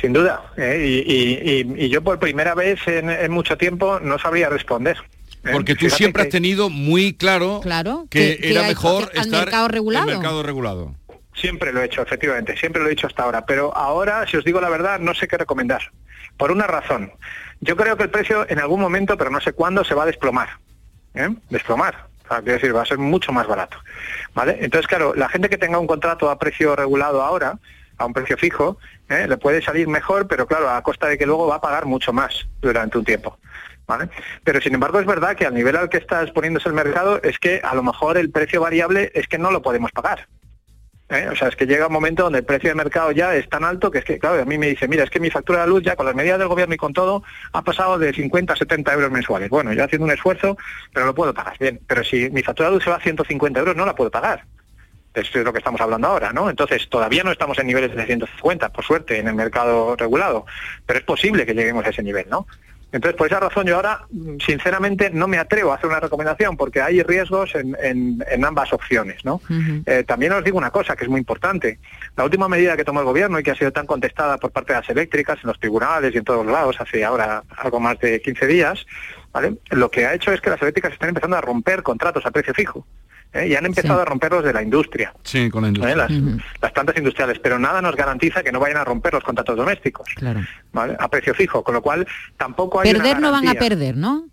[0.00, 0.52] Sin duda.
[0.56, 1.04] ¿eh?
[1.06, 4.96] Y, yo por primera vez en, mucho tiempo no sabría responder.
[5.44, 5.50] ¿eh?
[5.52, 10.08] Porque tú siempre has tenido muy claro, claro que, era mejor estar mercado regulado.
[10.08, 10.94] el mercado regulado.
[11.34, 13.44] Siempre lo he hecho, efectivamente, siempre lo he hecho hasta ahora.
[13.44, 15.82] Pero ahora, si os digo la verdad, no sé qué recomendar.
[16.36, 17.12] Por una razón.
[17.60, 20.06] Yo creo que el precio en algún momento, pero no sé cuándo, se va a
[20.06, 20.48] desplomar.
[21.14, 21.28] ¿eh?
[21.50, 22.08] Desplomar.
[22.34, 23.78] Sea, quiero decir, va a ser mucho más barato.
[24.34, 24.58] ¿Vale?
[24.60, 27.58] Entonces, claro, la gente que tenga un contrato a precio regulado ahora,
[27.98, 29.26] a un precio fijo, ¿eh?
[29.28, 32.12] le puede salir mejor, pero claro, a costa de que luego va a pagar mucho
[32.12, 33.38] más durante un tiempo.
[33.86, 34.08] ¿Vale?
[34.42, 37.38] Pero sin embargo es verdad que al nivel al que está exponiéndose el mercado es
[37.38, 40.26] que a lo mejor el precio variable es que no lo podemos pagar.
[41.08, 41.28] ¿Eh?
[41.30, 43.64] O sea, es que llega un momento donde el precio de mercado ya es tan
[43.64, 45.68] alto que es que, claro, a mí me dice, mira, es que mi factura de
[45.68, 48.56] luz ya con las medidas del gobierno y con todo ha pasado de 50 a
[48.56, 49.50] 70 euros mensuales.
[49.50, 50.56] Bueno, yo haciendo un esfuerzo,
[50.92, 51.56] pero lo puedo pagar.
[51.58, 54.10] Bien, pero si mi factura de luz se va a 150 euros, no la puedo
[54.10, 54.44] pagar.
[55.14, 56.50] Eso es lo que estamos hablando ahora, ¿no?
[56.50, 60.44] Entonces, todavía no estamos en niveles de 150, por suerte, en el mercado regulado,
[60.86, 62.48] pero es posible que lleguemos a ese nivel, ¿no?
[62.94, 64.06] Entonces, por esa razón yo ahora,
[64.46, 69.40] sinceramente, no me atrevo a hacer una recomendación porque hay riesgos en, ambas opciones, ¿no?
[69.84, 71.80] Eh, también os digo una cosa que es muy importante.
[72.16, 74.74] La última medida que tomó el gobierno y que ha sido tan contestada por parte
[74.74, 78.22] de las eléctricas, en los tribunales y en todos lados, hace ahora algo más de
[78.22, 78.86] 15 días,
[79.32, 79.54] ¿vale?
[79.70, 82.54] Lo que ha hecho es que las eléctricas están empezando a romper contratos a precio
[82.54, 82.86] fijo.
[83.34, 83.48] ¿Eh?
[83.48, 85.12] y han empezado a romperlos de la industria.
[85.22, 86.06] Sí, con la industria.
[86.08, 86.40] ¿Eh?
[86.60, 90.08] Las, plantas industriales, pero nada nos garantiza que no vayan a romper los contratos domésticos.
[90.16, 90.40] Claro.
[90.98, 94.28] A precio fijo, con lo cual tampoco hay Perder no van a perder, ¿no?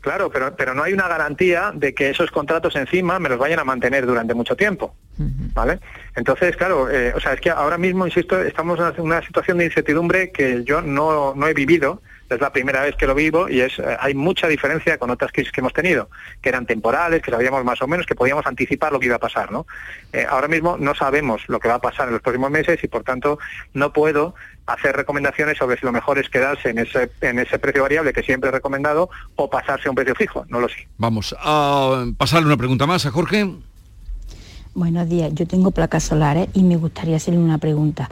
[0.00, 3.58] Claro, pero, pero no hay una garantía de que esos contratos encima me los vayan
[3.58, 4.94] a mantener durante mucho tiempo.
[5.18, 5.80] ¿Vale?
[6.14, 9.64] Entonces, claro, eh, o sea, es que ahora mismo, insisto, estamos en una situación de
[9.64, 13.60] incertidumbre que yo no, no he vivido es la primera vez que lo vivo y
[13.60, 16.08] es eh, hay mucha diferencia con otras crisis que hemos tenido,
[16.40, 19.20] que eran temporales, que sabíamos más o menos, que podíamos anticipar lo que iba a
[19.20, 19.52] pasar.
[19.52, 19.66] ¿no?
[20.12, 22.88] Eh, ahora mismo no sabemos lo que va a pasar en los próximos meses y
[22.88, 23.38] por tanto
[23.74, 24.34] no puedo
[24.66, 28.22] hacer recomendaciones sobre si lo mejor es quedarse en ese, en ese precio variable que
[28.22, 30.88] siempre he recomendado o pasarse a un precio fijo, no lo sé.
[30.98, 33.46] Vamos a pasarle una pregunta más a Jorge.
[34.76, 38.10] Buenos días, yo tengo placas solares y me gustaría hacerle una pregunta.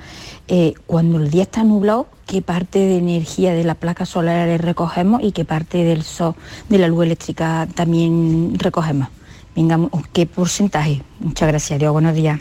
[0.48, 5.22] Eh, cuando el día está nublado, ¿qué parte de energía de las placas solares recogemos
[5.22, 6.34] y qué parte del sol,
[6.70, 9.08] de la luz eléctrica también recogemos?
[9.54, 9.78] Venga,
[10.14, 11.02] ¿qué porcentaje?
[11.20, 12.40] Muchas gracias, Dios, buenos días.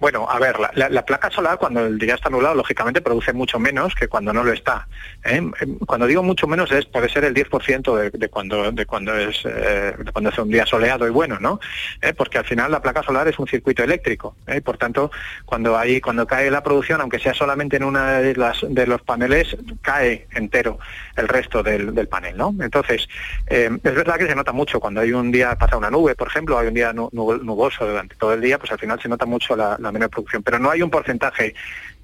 [0.00, 3.94] Bueno, a ver, la, placa solar cuando el día está nublado, lógicamente produce mucho menos
[3.94, 4.88] que cuando no lo está.
[5.24, 5.40] ¿eh?
[5.86, 9.94] Cuando digo mucho menos es puede ser el 10% de, cuando de cuando es eh,
[10.12, 11.60] cuando es un día soleado y bueno, ¿no?
[12.02, 12.12] ¿Eh?
[12.12, 15.10] Porque al final la placa solar es un circuito eléctrico, y por tanto
[15.44, 19.56] cuando hay cuando cae la producción, aunque sea solamente en una de de los paneles,
[19.80, 20.78] cae entero
[21.16, 22.54] el resto del, panel, ¿no?
[22.60, 23.08] Entonces
[23.46, 26.58] es verdad que se nota mucho cuando hay un día pasa una nube, por ejemplo,
[26.58, 29.78] hay un día nuboso durante todo el día, pues al final se nota mucho la
[29.94, 31.54] menor producción, pero no hay un porcentaje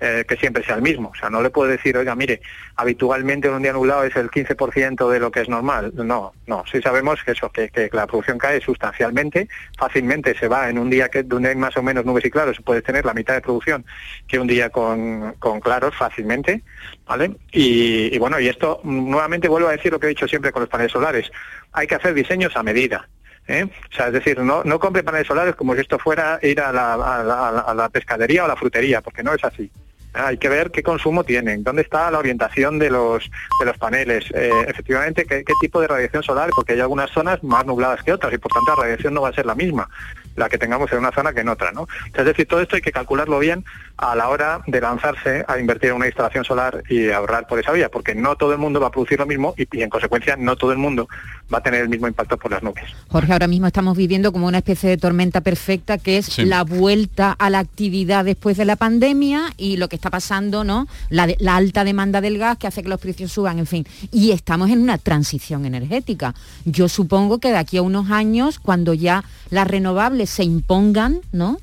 [0.02, 1.10] eh, que siempre sea el mismo.
[1.10, 2.40] O sea, no le puedo decir, oiga, mire,
[2.76, 5.92] habitualmente en un día nublado es el 15% de lo que es normal.
[5.94, 10.78] No, no, sí sabemos que eso, que, la producción cae sustancialmente, fácilmente se va en
[10.78, 13.12] un día que donde hay más o menos nubes y claros, se puede tener la
[13.12, 13.84] mitad de producción
[14.26, 16.62] que un día con, claros fácilmente,
[17.06, 17.36] ¿vale?
[17.52, 20.62] Y, y bueno, y esto nuevamente vuelvo a decir lo que he dicho siempre con
[20.62, 21.30] los paneles solares,
[21.72, 23.06] hay que hacer diseños a medida.
[23.50, 23.64] ¿Eh?
[23.64, 26.72] O sea, es decir, no, no compre paneles solares como si esto fuera ir a
[26.72, 29.70] la, a la pescadería o a la frutería, porque no es así.
[30.12, 34.24] Hay que ver qué consumo tienen, dónde está la orientación de los, de los paneles,
[34.34, 38.32] eh, efectivamente qué, tipo de radiación solar, porque hay algunas zonas más nubladas que otras
[38.32, 39.88] y por tanto la radiación no va a ser la misma,
[40.36, 41.72] la que tengamos en una zona que en otra.
[41.72, 41.88] ¿no?
[42.14, 43.64] Es decir, todo esto hay que calcularlo bien
[43.96, 47.72] a la hora de lanzarse a invertir en una instalación solar y ahorrar por esa
[47.72, 50.56] vía, porque no todo el mundo va a producir lo mismo y, en consecuencia no
[50.56, 51.08] todo el mundo
[51.52, 52.84] va a tener el mismo impacto por las nubes.
[53.08, 57.32] Jorge, ahora mismo estamos viviendo como una especie de tormenta perfecta que es la vuelta
[57.32, 60.86] a la actividad después de la pandemia y lo que está pasando, ¿no?
[61.10, 63.86] La, la, alta demanda del gas que hace que los precios suban, en fin.
[64.12, 66.34] Y estamos en una transición energética.
[66.64, 71.58] Yo supongo que de aquí a unos años, cuando ya las renovables se impongan, ¿no?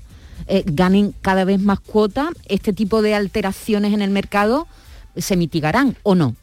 [0.48, 4.68] Eh, ganen cada vez más cuota, este tipo de alteraciones en el mercado
[5.16, 6.36] se mitigarán o no.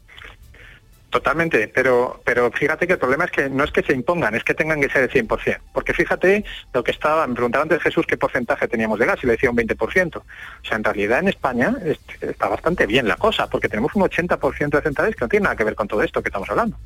[1.15, 4.43] Totalmente, pero, pero fíjate que el problema es que no es que se impongan, es
[4.43, 5.59] que tengan que ser el 100%.
[5.71, 9.27] Porque fíjate lo que estaba, me preguntaba antes Jesús qué porcentaje teníamos de gas y
[9.27, 10.17] le decía un 20%.
[10.17, 10.23] O
[10.61, 11.73] sea, en realidad en España
[12.19, 15.55] está bastante bien la cosa, porque tenemos un 80% de centrales que no tiene nada
[15.55, 16.77] que ver con todo esto que estamos hablando.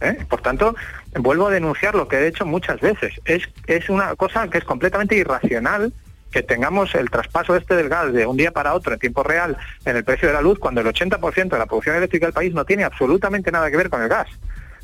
[0.00, 0.18] ¿Eh?
[0.28, 0.74] Por tanto,
[1.14, 3.12] vuelvo a denunciar lo que he hecho muchas veces.
[3.24, 5.92] Es, es una cosa que es completamente irracional
[6.34, 9.56] que tengamos el traspaso este del gas de un día para otro en tiempo real
[9.84, 12.52] en el precio de la luz, cuando el 80% de la producción eléctrica del país
[12.52, 14.26] no tiene absolutamente nada que ver con el gas.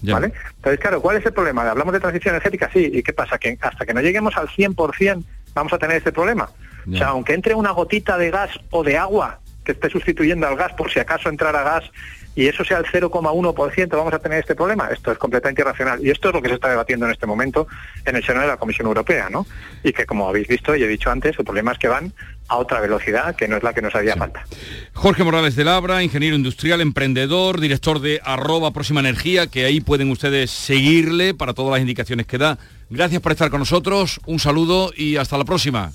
[0.02, 0.32] ¿Vale?
[0.56, 1.68] Entonces, claro, ¿cuál es el problema?
[1.68, 3.36] Hablamos de transición energética, sí, ¿y qué pasa?
[3.36, 6.48] Que hasta que no lleguemos al 100% vamos a tener este problema.
[6.88, 10.56] O sea, aunque entre una gotita de gas o de agua que esté sustituyendo al
[10.56, 11.90] gas por si acaso entrara gas
[12.34, 14.88] y eso sea el 0,1%, vamos a tener este problema.
[14.88, 16.04] Esto es completamente irracional.
[16.04, 17.66] Y esto es lo que se está debatiendo en este momento
[18.04, 19.46] en el seno de la Comisión Europea, ¿no?
[19.82, 22.12] Y que, como habéis visto y he dicho antes, el problema es que van
[22.48, 24.44] a otra velocidad que no es la que nos haría falta.
[24.92, 30.10] Jorge Morales de Labra, ingeniero industrial, emprendedor, director de arroba próxima energía, que ahí pueden
[30.10, 32.58] ustedes seguirle para todas las indicaciones que da.
[32.90, 35.92] Gracias por estar con nosotros, un saludo y hasta la próxima.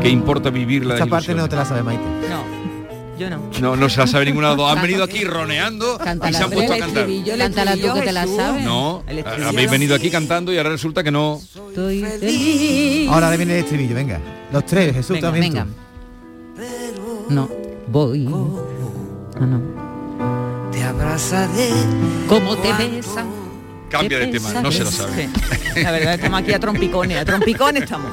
[0.00, 2.02] ¿Qué importa vivir la Esta parte no te la sabe Maite.
[2.30, 3.50] No, yo no.
[3.60, 4.76] No, no se la sabe ninguna de las dos.
[4.76, 7.06] Han venido aquí roneando Canta y se han puesto a cantar.
[7.36, 8.64] Cántala tú que te la sabes.
[8.64, 9.48] No, El estribillo.
[9.48, 11.38] habéis venido aquí cantando y ahora resulta que no.
[11.68, 13.08] Estoy feliz.
[13.10, 14.18] Ahora le viene el estribillo, venga.
[14.50, 15.52] Los tres, Jesús Venga, también.
[15.52, 15.66] venga.
[15.66, 17.26] tú.
[17.34, 17.48] No,
[17.88, 18.28] voy.
[19.40, 19.60] Ah, no.
[20.70, 21.70] Te abrazaré.
[22.28, 23.26] ¿Cómo te besan?
[23.88, 25.28] Cambia de tema, no se la sabe.
[25.82, 28.10] La verdad estamos aquí a trompicones, a trompicones estamos.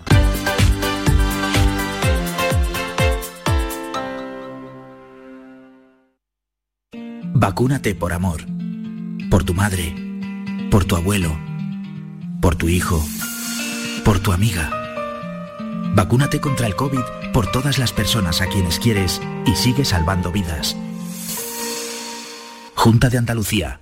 [7.35, 8.43] Vacúnate por amor.
[9.29, 9.93] Por tu madre.
[10.71, 11.37] Por tu abuelo.
[12.41, 13.05] Por tu hijo.
[14.05, 14.71] Por tu amiga.
[15.95, 20.77] Vacúnate contra el COVID por todas las personas a quienes quieres y sigue salvando vidas.
[22.75, 23.82] Junta de Andalucía.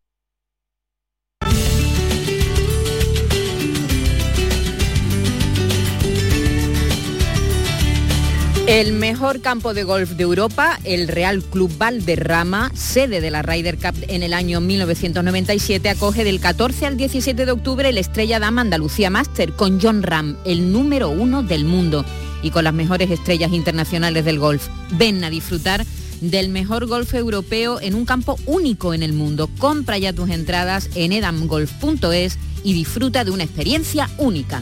[8.67, 13.77] El mejor campo de golf de Europa, el Real Club Valderrama, sede de la Ryder
[13.77, 18.61] Cup en el año 1997, acoge del 14 al 17 de octubre el Estrella Dama
[18.61, 22.05] Andalucía Master con John Ram, el número uno del mundo,
[22.43, 24.67] y con las mejores estrellas internacionales del golf.
[24.91, 25.83] Ven a disfrutar
[26.21, 29.49] del mejor golf europeo en un campo único en el mundo.
[29.57, 34.61] Compra ya tus entradas en edamgolf.es y disfruta de una experiencia única.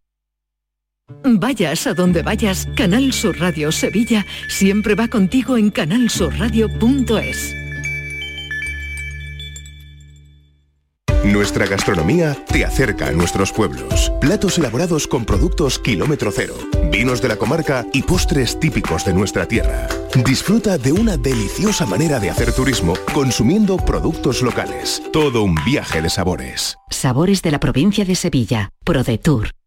[1.23, 7.55] Vayas a donde vayas, Canal Sur Radio Sevilla siempre va contigo en canalsurradio.es.
[11.23, 14.11] Nuestra gastronomía te acerca a nuestros pueblos.
[14.19, 16.55] Platos elaborados con productos kilómetro cero,
[16.91, 19.87] vinos de la comarca y postres típicos de nuestra tierra.
[20.25, 25.01] Disfruta de una deliciosa manera de hacer turismo consumiendo productos locales.
[25.13, 26.77] Todo un viaje de sabores.
[26.89, 28.71] Sabores de la provincia de Sevilla.
[28.83, 29.51] ProDetour.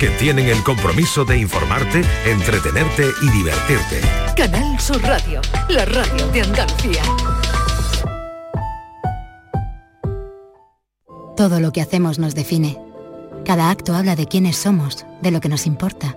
[0.00, 4.00] que tienen el compromiso de informarte, entretenerte y divertirte.
[4.34, 7.02] Canal Sur Radio, la radio de Andalucía.
[11.36, 12.78] Todo lo que hacemos nos define.
[13.44, 16.16] Cada acto habla de quiénes somos, de lo que nos importa.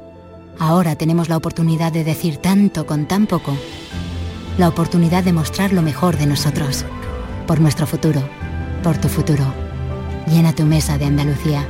[0.59, 3.53] Ahora tenemos la oportunidad de decir tanto con tan poco.
[4.57, 6.85] La oportunidad de mostrar lo mejor de nosotros.
[7.47, 8.21] Por nuestro futuro.
[8.81, 9.43] Por tu futuro.
[10.27, 11.65] Llena tu mesa de Andalucía.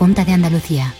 [0.00, 0.94] Junta de Andalucía.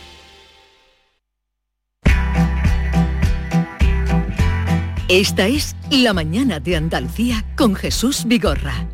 [5.09, 8.87] Esta es La mañana de Andalucía con Jesús Vigorra.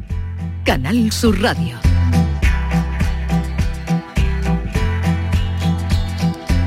[0.64, 1.76] Canal Sur Radio.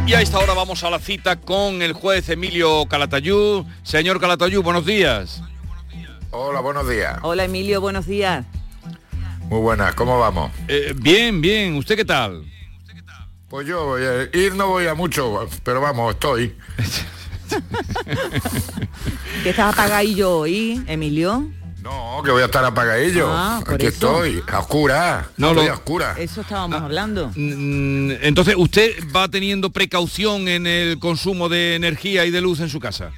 [0.06, 3.64] Y a esta hora vamos a la cita con el juez Emilio Calatayud.
[3.84, 5.42] Señor Calatayud, buenos días.
[6.32, 7.18] Hola, buenos días.
[7.22, 8.46] Hola Emilio, buenos días.
[9.44, 10.52] Muy buenas, ¿cómo vamos?
[10.68, 11.76] Eh, bien, bien.
[11.76, 12.44] ¿Usted qué tal?
[13.48, 16.54] Pues yo voy a ir, no voy a mucho, pero vamos, estoy.
[19.44, 21.50] Que estás apagadillo hoy, Emilio.
[21.84, 23.28] No, que voy a estar apagadillo.
[23.32, 23.94] Ah, por Aquí eso.
[23.96, 25.30] estoy, a oscura.
[25.38, 26.16] No, estoy lo- a oscura.
[26.18, 27.32] Eso estábamos hablando.
[27.36, 32.70] Mm, Entonces, ¿usted va teniendo precaución en el consumo de energía y de luz en
[32.70, 33.12] su casa?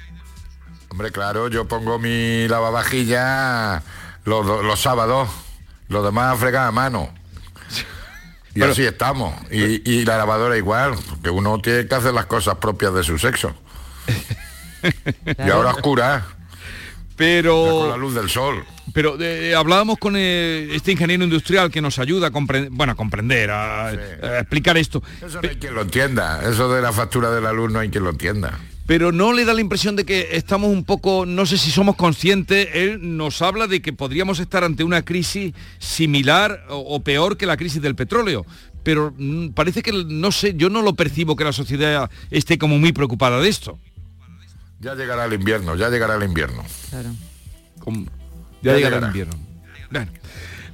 [0.90, 3.82] Hombre, claro, yo pongo mi lavavajilla
[4.24, 5.28] los, los sábados,
[5.88, 7.08] los demás fregan a mano.
[8.52, 9.32] Y así estamos.
[9.52, 13.16] Y, y la lavadora igual, porque uno tiene que hacer las cosas propias de su
[13.16, 13.54] sexo.
[15.46, 16.26] Y ahora oscura.
[17.16, 17.80] Pero...
[17.80, 18.64] Con la luz del sol.
[18.94, 22.96] Pero eh, hablábamos con eh, este ingeniero industrial que nos ayuda a comprender, bueno, a
[22.96, 25.02] comprender, a, a explicar esto.
[25.24, 26.42] Eso no hay quien lo entienda.
[26.48, 28.58] Eso de la factura de la luz no hay quien lo entienda.
[28.86, 31.94] Pero no le da la impresión de que estamos un poco, no sé si somos
[31.94, 37.36] conscientes, él nos habla de que podríamos estar ante una crisis similar o, o peor
[37.36, 38.44] que la crisis del petróleo.
[38.82, 42.78] Pero mm, parece que, no sé, yo no lo percibo que la sociedad esté como
[42.78, 43.78] muy preocupada de esto.
[44.80, 46.64] Ya llegará el invierno, ya llegará el invierno.
[46.90, 47.10] Claro.
[48.62, 49.34] Ya, Ya llegará el invierno.
[49.90, 50.10] Bueno,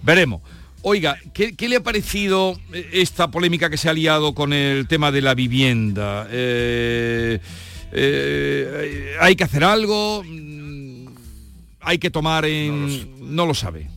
[0.03, 0.43] veremos.
[0.83, 4.87] Oiga, ¿qué, qué le ha parecido eh, esta polémica que se ha liado con el
[4.87, 6.29] tema de la vivienda?
[6.31, 7.41] Eh,
[7.91, 10.23] eh, ¿Hay que hacer algo?
[10.25, 11.09] Mm,
[11.81, 13.35] ¿Hay que tomar en...?
[13.35, 13.91] No lo sabe.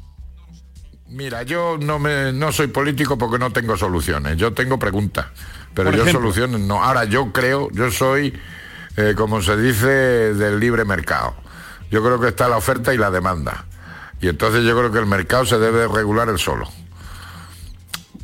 [1.09, 4.37] Mira, yo no me no soy político porque no tengo soluciones.
[4.37, 5.27] Yo tengo preguntas,
[5.73, 6.21] pero Por yo ejemplo.
[6.21, 6.83] soluciones no.
[6.83, 8.33] Ahora yo creo, yo soy,
[8.99, 11.33] eh, como se dice, del libre mercado.
[11.89, 13.63] Yo creo que está la oferta y la demanda.
[14.19, 16.67] Y entonces yo creo que el mercado se debe regular el solo.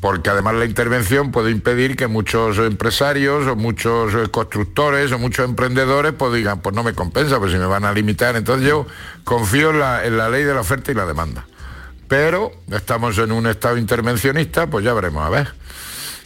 [0.01, 6.11] Porque además la intervención puede impedir que muchos empresarios o muchos constructores o muchos emprendedores
[6.11, 8.35] pues digan, pues no me compensa, pues si me van a limitar.
[8.35, 8.85] Entonces yo
[9.23, 11.45] confío en la, en la ley de la oferta y la demanda.
[12.09, 15.53] Pero estamos en un estado intervencionista, pues ya veremos, a ver.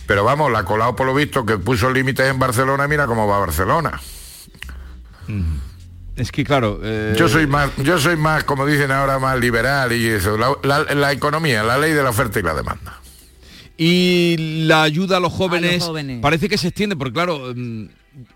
[0.07, 3.37] Pero vamos, la Colau por lo visto que puso límites en Barcelona, mira cómo va
[3.37, 4.01] Barcelona.
[6.15, 6.79] Es que claro...
[6.83, 10.37] eh, Yo soy más, yo soy más, como dicen ahora, más liberal y eso.
[10.37, 12.99] La, la- la economía, la ley de la oferta y la demanda.
[13.77, 14.35] Y
[14.67, 16.19] la ayuda a los jóvenes, jóvenes.
[16.21, 17.85] parece que se extiende, porque claro, mm,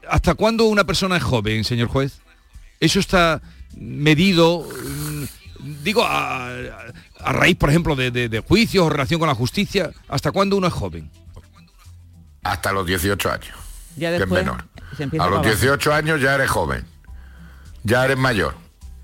[0.09, 2.21] ¿hasta cuándo una persona es joven, señor juez?
[2.79, 3.41] Eso está
[3.75, 5.23] medido, mm,
[5.83, 6.47] digo, a,
[7.19, 9.91] a raíz, por ejemplo, de, de- de juicios o relación con la justicia.
[10.07, 11.11] ¿Hasta cuándo uno es joven?
[12.43, 13.57] Hasta los 18 años.
[13.95, 14.65] Ya que es después menor.
[14.97, 15.61] se empieza A los para abajo.
[15.61, 16.85] 18 años ya eres joven.
[17.83, 18.55] Ya eres mayor.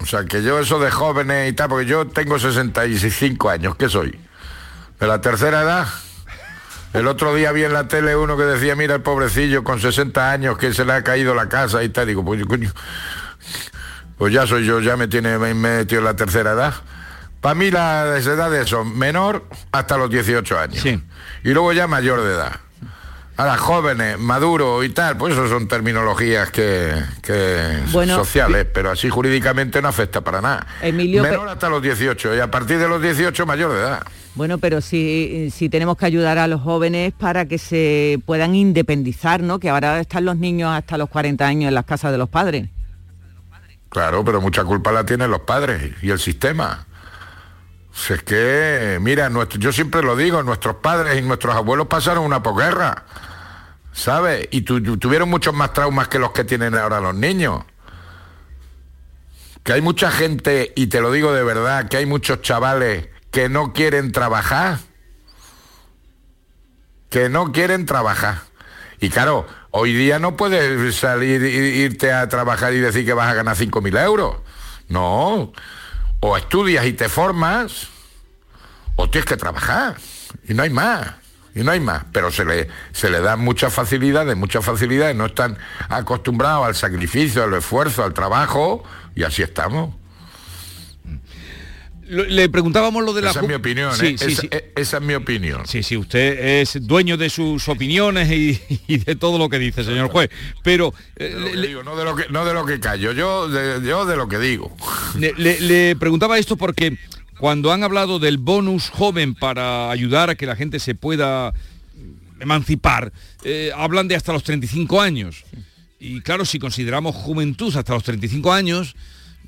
[0.01, 3.89] O sea, que yo eso de jóvenes y tal, porque yo tengo 65 años, ¿qué
[3.89, 4.19] soy?
[4.99, 5.87] De la tercera edad.
[6.93, 10.31] El otro día vi en la tele uno que decía, mira el pobrecillo con 60
[10.31, 12.07] años que se le ha caído la casa y tal.
[12.07, 12.71] Digo, pues coño,
[14.17, 16.73] pues ya soy yo, ya me tiene me metido en la tercera edad.
[17.41, 20.83] Para mí las edades son menor hasta los 18 años.
[20.85, 22.59] Y luego ya mayor de edad.
[23.39, 29.07] Ahora, jóvenes, maduro y tal, pues eso son terminologías que, que Bueno, sociales, pero así
[29.09, 30.67] jurídicamente no afecta para nada.
[30.81, 34.03] Emilio, Menor pe- hasta los 18 y a partir de los 18 mayor de edad.
[34.35, 39.41] Bueno, pero sí, sí tenemos que ayudar a los jóvenes para que se puedan independizar,
[39.41, 39.57] ¿no?
[39.57, 42.67] Que ahora están los niños hasta los 40 años en las casas de los padres.
[43.87, 46.85] Claro, pero mucha culpa la tienen los padres y el sistema.
[47.93, 52.23] Si es que, mira, nuestro- yo siempre lo digo, nuestros padres y nuestros abuelos pasaron
[52.25, 53.03] una posguerra,
[53.91, 54.47] ¿sabes?
[54.51, 57.63] Y tu- tu- tuvieron muchos más traumas que los que tienen ahora los niños.
[59.63, 63.49] Que hay mucha gente, y te lo digo de verdad, que hay muchos chavales que
[63.49, 64.79] no quieren trabajar.
[67.09, 68.41] Que no quieren trabajar.
[69.01, 73.33] Y claro, hoy día no puedes salir irte a trabajar y decir que vas a
[73.33, 74.37] ganar 5.000 euros.
[74.87, 75.51] No.
[76.19, 77.87] O estudias y te formas,
[78.95, 79.95] o tienes que trabajar.
[80.47, 81.07] Y no hay más.
[81.55, 82.03] Y no hay más.
[82.11, 85.15] Pero se le, se le dan muchas facilidades, muchas facilidades.
[85.15, 85.57] No están
[85.89, 88.83] acostumbrados al sacrificio, al esfuerzo, al trabajo.
[89.15, 89.95] Y así estamos.
[92.11, 93.29] Le preguntábamos lo de la...
[93.29, 93.93] Esa es mi opinión.
[93.95, 94.15] Sí, ¿eh?
[94.17, 94.49] sí, esa, sí.
[94.75, 95.67] esa es mi opinión.
[95.67, 99.83] Sí, sí, usted es dueño de sus opiniones y, y de todo lo que dice,
[99.83, 100.31] señor juez.
[100.63, 103.11] Pero eh, De lo que digo, no, de lo que, no de lo que callo,
[103.11, 104.75] yo de, yo de lo que digo.
[105.19, 106.97] le, le- le preguntaba esto porque
[107.39, 111.53] cuando han hablado del bonus joven para ayudar a que la gente se pueda
[112.39, 113.11] emancipar,
[113.43, 115.43] eh, hablan de hasta los 35 años.
[115.99, 118.95] Y claro, si consideramos juventud hasta los 35 años,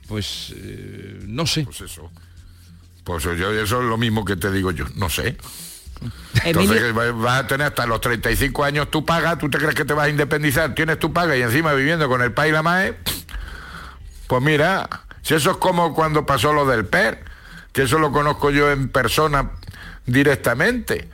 [0.08, 1.64] pues eh, no sé.
[1.64, 2.12] Pues eso.
[3.04, 5.38] Pues yo, eso es lo mismo que te digo yo, no sé.
[6.44, 9.86] Entonces va- vas a tener hasta los 35 años tu paga, tú te crees que
[9.86, 12.64] te vas a independizar, tienes tu paga y encima viviendo con el PAI y la
[12.64, 12.96] MAE,
[14.28, 14.90] pues mira,
[15.22, 17.24] si eso es como cuando pasó lo del PER,
[17.74, 19.52] que eso lo conozco yo en persona
[20.06, 21.10] directamente.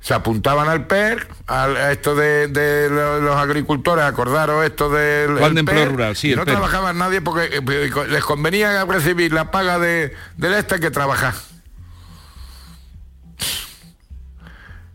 [0.00, 5.36] Se apuntaban al PER, al- a esto de, de lo- los agricultores, acordaros esto del
[5.36, 6.54] Plan de empleo rural, sí, y el no PER.
[6.54, 11.34] trabajaba nadie porque eh, les convenía recibir la paga de, del este que trabajar.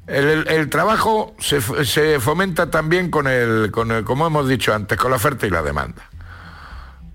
[0.07, 4.73] El, el- el trabajo se, se fomenta también con el, con el, como hemos dicho
[4.73, 6.09] antes, con la oferta y la demanda.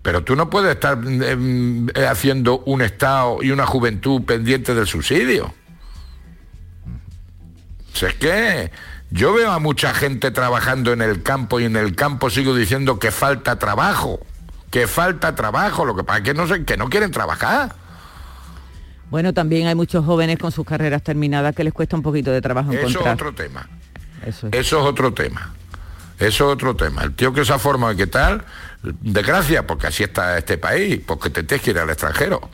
[0.03, 4.87] Pero tú no puedes estar em, eh, haciendo un Estado y una juventud pendiente del
[4.87, 5.55] subsidio.
[7.95, 8.73] Si es que
[9.11, 12.99] yo veo a mucha gente trabajando en el campo y en el campo sigo diciendo
[12.99, 14.21] que falta trabajo,
[14.71, 17.77] que falta trabajo, lo que pasa es que no, sé, que no quieren trabajar.
[19.11, 22.41] Bueno, también hay muchos jóvenes con sus carreras terminadas que les cuesta un poquito de
[22.41, 23.15] trabajo Eso es encontrar.
[23.15, 23.69] otro tema.
[24.25, 24.55] Eso es.
[24.55, 25.53] Eso es otro tema.
[26.19, 27.03] Eso es otro tema.
[27.03, 28.45] El tío que se ha formado y qué tal,
[28.83, 32.51] desgracia, porque así está este país, porque te tienes que ir al extranjero.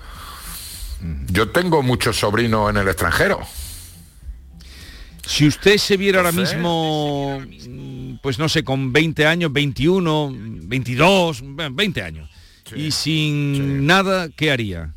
[1.28, 3.40] Yo tengo muchos sobrinos en el extranjero.
[5.26, 11.42] Si usted se viera ahora mismo, mm, pues no sé, con 20 años, 21, 22,
[11.42, 12.30] bueno, 20 años,
[12.74, 14.94] y sin nada, ¿qué haría?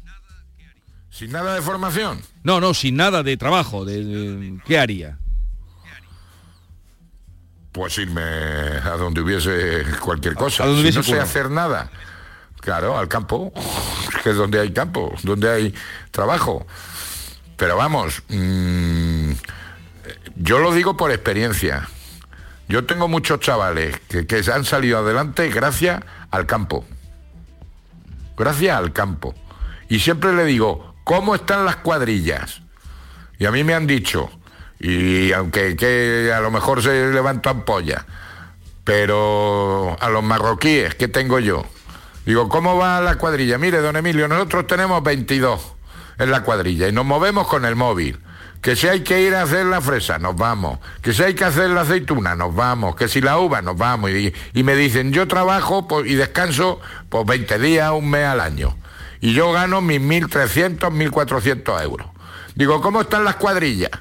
[1.10, 2.22] Sin nada de formación.
[2.44, 5.20] No, no, sin nada de trabajo, de, de- ¿qué haría?
[7.72, 10.64] Pues irme a donde hubiese cualquier cosa.
[10.64, 11.90] a donde si no sé hacer nada,
[12.60, 13.54] claro, al campo,
[14.24, 15.74] que es donde hay campo, donde hay
[16.12, 16.66] trabajo.
[17.56, 19.32] Pero vamos, mm,
[20.36, 21.88] yo lo digo por experiencia.
[22.68, 26.02] Yo tengo muchos chavales que, que han salido adelante gracias
[26.32, 26.86] al campo.
[28.38, 29.36] Gracias al campo.
[29.90, 32.62] Y siempre le digo, ¿cómo están las cuadrillas?
[33.40, 34.30] Y a mí me han dicho,
[34.82, 38.06] y aunque que a lo mejor se levantan polla,
[38.84, 41.66] pero a los marroquíes, ¿qué tengo yo?
[42.26, 43.58] Digo, ¿cómo va la cuadrilla?
[43.58, 45.74] Mire, don Emilio, nosotros tenemos 22
[46.18, 48.20] en la cuadrilla y nos movemos con el móvil.
[48.62, 50.78] Que si hay que ir a hacer la fresa, nos vamos.
[51.02, 52.96] Que si hay que hacer la aceituna, nos vamos.
[52.96, 54.12] Que si la uva, nos vamos.
[54.12, 56.80] Y, me dicen, yo trabajo pues, y descanso
[57.10, 58.78] por 20 días, un mes al año.
[59.20, 62.08] Y yo gano mis 1.300, 1.400 euros.
[62.54, 63.92] Digo, ¿cómo están las cuadrillas?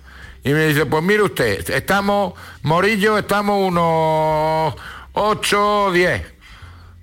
[0.43, 4.75] Y me dice, pues mire usted, estamos, Morillo, estamos unos
[5.13, 6.23] 8 o 10.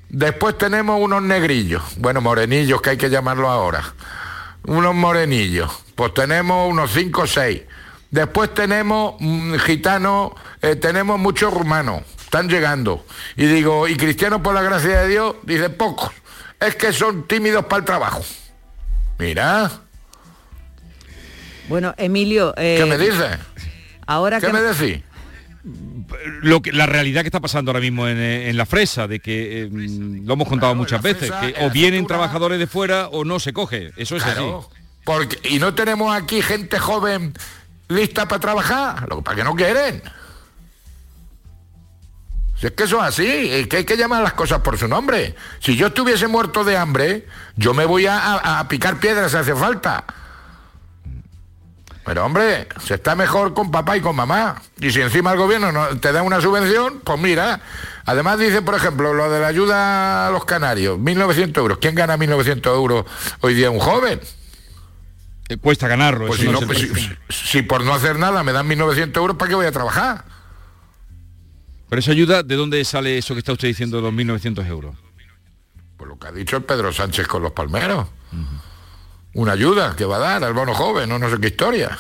[0.10, 3.84] Después tenemos unos negrillos, bueno, morenillos que hay que llamarlo ahora.
[4.66, 5.72] Unos morenillos.
[5.96, 7.62] Pues tenemos unos 5 o 6.
[8.10, 10.32] Después tenemos mm, gitanos,
[10.62, 13.06] eh, tenemos muchos rumanos, están llegando.
[13.36, 16.12] Y digo, y cristianos por la gracia de Dios, dice pocos.
[16.60, 18.24] Es que son tímidos para el trabajo.
[19.20, 19.87] Mira.
[21.68, 22.54] Bueno, Emilio...
[22.56, 23.38] ¿Qué me dices?
[24.06, 24.54] Ahora ¿Qué que...
[24.54, 25.04] me decís?
[26.42, 29.20] Lo que, la realidad que está pasando ahora mismo en, eh, en la fresa, de
[29.20, 33.26] que eh, lo hemos contado muchas veces, fresa, que o vienen trabajadores de fuera o
[33.26, 33.92] no se coge.
[33.98, 34.82] Eso es Claro, así.
[35.04, 37.34] Porque, y no tenemos aquí gente joven
[37.90, 40.02] lista para trabajar, lo que para que no quieren.
[42.60, 44.88] Si es que eso es así, es que hay que llamar las cosas por su
[44.88, 45.36] nombre.
[45.60, 49.38] Si yo estuviese muerto de hambre, yo me voy a, a- a picar piedras si
[49.38, 50.06] hace falta.
[52.08, 54.62] Pero hombre, se está mejor con papá y con mamá.
[54.80, 57.60] Y si encima el gobierno no, te da una subvención, pues mira.
[58.06, 61.80] Además dice, por ejemplo, lo de la ayuda a los canarios, 1.900 euros.
[61.80, 63.06] ¿Quién gana 1.900 euros
[63.42, 63.70] hoy día?
[63.70, 64.22] Un joven.
[65.60, 66.28] Cuesta ganarlo.
[66.28, 66.90] Pues si, no pues si,
[67.28, 70.24] si por no hacer nada me dan 1.900 euros, ¿para qué voy a trabajar?
[71.90, 74.96] Pero esa ayuda, ¿de dónde sale eso que está usted diciendo de los 1.900 euros?
[75.98, 78.08] Pues lo que ha dicho el Pedro Sánchez con los palmeros.
[79.38, 81.96] Una ayuda que va a dar al bono joven, o no sé qué historia.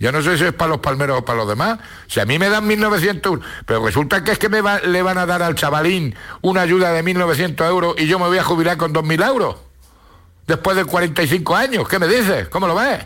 [0.00, 1.78] Yo no sé si es para los palmeros o para los demás.
[2.08, 5.00] Si a mí me dan 1.900 euros, pero resulta que es que me va- le
[5.02, 8.42] van a dar al chavalín una ayuda de 1.900 euros y yo me voy a
[8.42, 9.56] jubilar con 2.000 euros.
[10.48, 11.88] Después de 45 años.
[11.88, 12.48] ¿Qué me dices?
[12.48, 13.04] ¿Cómo lo ves?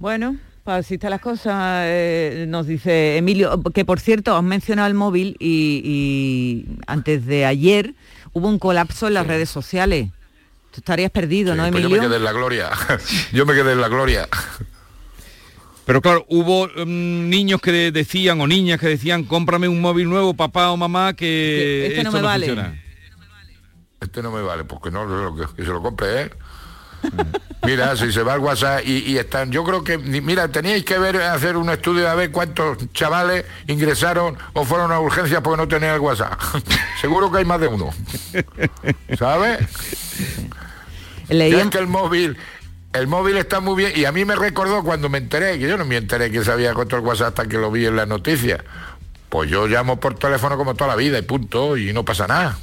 [0.00, 4.88] Bueno, para así están las cosas, eh, nos dice Emilio, que por cierto, has mencionado
[4.88, 7.94] el móvil y, y antes de ayer
[8.32, 10.08] hubo un colapso en las redes sociales.
[10.74, 12.02] Tú estarías perdido, ¿no, Pues yo Emilio?
[12.02, 12.70] me quedé en la gloria.
[13.32, 14.28] yo me quedé en la gloria.
[15.86, 20.08] Pero claro, hubo mm, niños que de- decían o niñas que decían, cómprame un móvil
[20.08, 22.46] nuevo, papá o mamá, que este no esto me vale".
[22.46, 22.80] funciona.
[24.00, 26.32] Este no me vale, porque no lo que, que se lo compre él.
[27.64, 30.98] Mira, si se va al WhatsApp y, y están, yo creo que, mira, teníais que
[30.98, 35.68] ver, hacer un estudio a ver cuántos chavales ingresaron o fueron a urgencias porque no
[35.68, 36.40] tenían el WhatsApp.
[37.00, 37.90] Seguro que hay más de uno.
[39.18, 39.58] ¿Sabes?
[41.28, 42.36] Es que el móvil,
[42.92, 45.76] el móvil está muy bien y a mí me recordó cuando me enteré, que yo
[45.76, 48.08] no me enteré que se había roto el WhatsApp hasta que lo vi en las
[48.08, 48.60] noticias.
[49.28, 52.56] Pues yo llamo por teléfono como toda la vida y punto, y no pasa nada.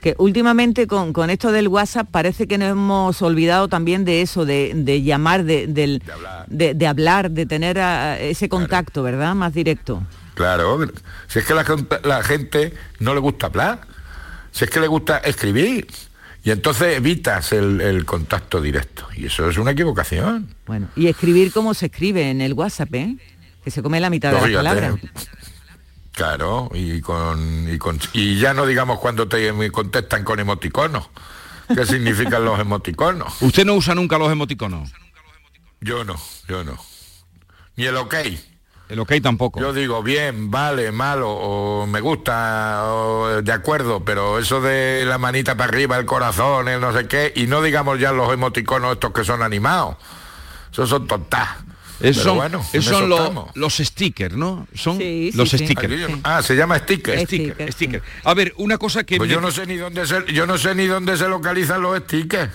[0.00, 4.44] Que últimamente con, con esto del WhatsApp parece que nos hemos olvidado también de eso,
[4.44, 6.02] de, de llamar, de, del-
[6.48, 9.34] de, de hablar, de tener a- ese contacto, ¿verdad?
[9.36, 10.02] Más directo.
[10.34, 10.80] Claro,
[11.28, 11.64] si es que la,
[12.02, 13.82] la gente no le gusta hablar,
[14.50, 15.86] si es que le gusta escribir,
[16.44, 20.54] y entonces evitas el, el contacto directo, y eso es una equivocación.
[20.66, 23.16] Bueno, y escribir como se escribe en el WhatsApp, ¿eh?
[23.64, 24.56] Que se come la mitad de las Fíjate.
[24.56, 24.94] palabras.
[26.12, 31.08] Claro, y con, y con y ya no digamos cuando te contestan con emoticonos.
[31.74, 33.32] ¿Qué significan los emoticonos?
[33.40, 34.92] ¿Usted no usa nunca los emoticonos?
[35.80, 36.16] Yo no,
[36.48, 36.78] yo no.
[37.76, 38.14] Ni el ok.
[38.92, 39.58] El ok tampoco.
[39.58, 45.16] Yo digo bien, vale, malo, o me gusta, o de acuerdo, pero eso de la
[45.16, 48.92] manita para arriba, el corazón, el no sé qué, y no digamos ya los emoticonos
[48.92, 49.96] estos que son animados.
[50.70, 51.48] Esos son tontas.
[52.00, 53.50] Esos Pero son, bueno, son eso los, estamos.
[53.54, 54.66] los stickers, ¿no?
[54.74, 55.58] Son Sí, sí, los sí.
[55.58, 56.12] stickers.
[56.24, 57.18] Ah, se llama sticker.
[57.20, 58.02] Sticker, sticker.
[58.24, 60.58] A ver, una cosa que Pues me- yo no sé ni dónde se, yo no
[60.58, 62.50] sé ni dónde se localizan los stickers.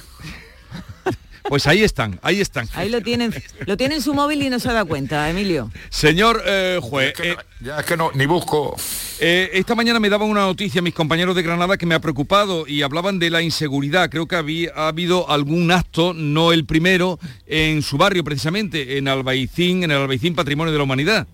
[1.48, 2.68] Pues ahí están, ahí están.
[2.74, 3.34] Ahí lo tienen,
[3.66, 5.72] lo tiene en su móvil y no se da cuenta, Emilio.
[5.90, 7.14] Señor eh, juez,
[7.62, 8.76] ya es que no, ni busco.
[9.20, 12.68] Eh, esta mañana me daban una noticia mis compañeros de Granada que me ha preocupado
[12.68, 14.10] y hablaban de la inseguridad.
[14.10, 19.08] Creo que había, ha habido algún acto, no el primero, en su barrio precisamente, en
[19.08, 21.28] Albaicín, en el Albaicín Patrimonio de la Humanidad.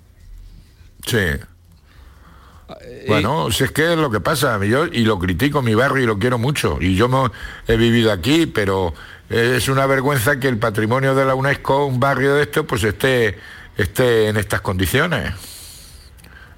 [1.05, 1.18] Sí.
[3.07, 6.07] Bueno, si es que es lo que pasa, yo y lo critico mi barrio y
[6.07, 7.32] lo quiero mucho, y yo
[7.68, 8.93] he vivido aquí, pero
[9.34, 13.38] es una vergüenza que el patrimonio de la UNESCO, un barrio de esto, pues esté,
[13.75, 15.34] esté en estas condiciones.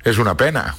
[0.03, 0.75] Es una pena.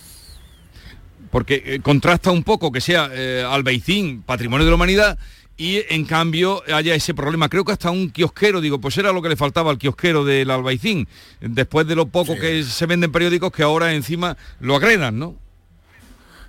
[1.30, 5.18] Porque eh, contrasta un poco que sea eh, Albaicín, Patrimonio de la Humanidad,
[5.56, 7.48] y en cambio haya ese problema.
[7.48, 10.50] Creo que hasta un kiosquero, digo, pues era lo que le faltaba al kiosquero del
[10.50, 11.08] Albaicín,
[11.40, 15.34] después de lo poco que se venden periódicos que ahora encima lo agredan, ¿no?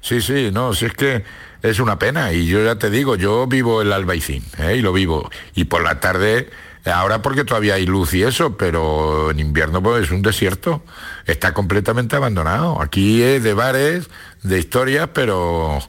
[0.02, 1.24] Sí, sí, no, si es que
[1.62, 4.78] es una pena, y yo ya te digo, yo vivo el Albaicín, ¿eh?
[4.78, 6.50] y lo vivo, y por la tarde
[6.92, 10.84] Ahora porque todavía hay luz y eso, pero en invierno pues, es un desierto.
[11.26, 12.82] Está completamente abandonado.
[12.82, 14.10] Aquí es de bares,
[14.44, 15.80] de historias, pero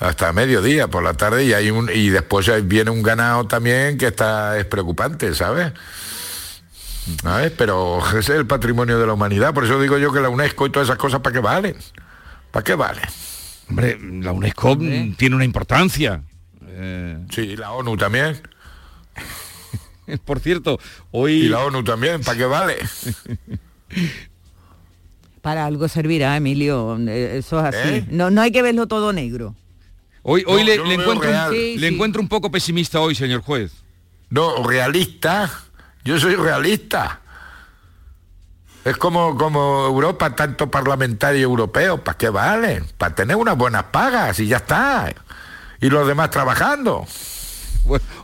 [0.00, 4.06] hasta mediodía por la tarde y hay un y después viene un ganado también que
[4.06, 5.72] está es preocupante, ¿sabes?
[7.22, 7.52] ¿Sabes?
[7.56, 10.66] Pero ese es el patrimonio de la humanidad, por eso digo yo que la UNESCO
[10.66, 11.76] y todas esas cosas para qué valen.
[12.50, 13.04] ¿Para qué valen?
[13.68, 14.76] Hombre, la UNESCO
[15.16, 16.22] tiene una importancia.
[16.66, 17.18] Eh...
[17.30, 18.40] Sí, la ONU también.
[20.24, 20.78] Por cierto,
[21.10, 21.32] hoy...
[21.32, 22.76] Y la ONU también, ¿para qué vale?
[25.42, 27.94] Para algo servirá, Emilio, eh, eso es así.
[27.94, 28.06] ¿Eh?
[28.10, 29.54] No, no hay que verlo todo negro.
[30.22, 33.72] Hoy, hoy le, encuentro un, le encuentro un poco pesimista hoy, señor juez.
[34.30, 35.50] No, realista.
[36.04, 37.22] Yo soy realista.
[38.84, 42.82] Es como, como Europa, tanto parlamentario europeo, ¿para qué vale?
[42.96, 45.12] Para tener unas buenas pagas y ya está.
[45.80, 47.06] Y los demás trabajando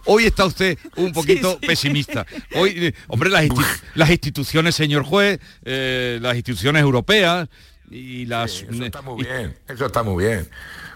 [0.04, 2.26] hoy está usted un poquito pesimista.
[2.54, 7.48] Hoy, eh, hombre, las, instituciones, señor juez, eh, las instituciones europeas
[7.90, 8.62] y las...
[8.62, 10.48] eso está muy bien, eso está muy bien.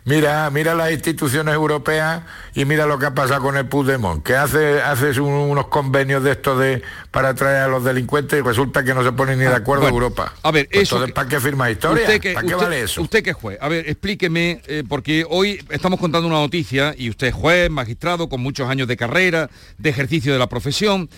[0.08, 2.22] Mira, mira las instituciones europeas
[2.54, 6.32] y mira lo que ha pasado con el Puigdemont, que hace, hace unos convenios de
[6.32, 9.54] estos de para traer a los delincuentes y resulta que no se ponen ni de
[9.54, 10.32] acuerdo Europa.
[10.42, 11.06] A ver, pues eso.
[11.12, 12.06] ¿para qué firma historia?
[12.06, 13.02] ¿Para qué vale eso?
[13.02, 17.26] Usted que juez, a ver, explíqueme, eh, porque hoy estamos contando una noticia y usted
[17.26, 21.10] es juez, magistrado, con muchos años de carrera, de ejercicio de la profesión.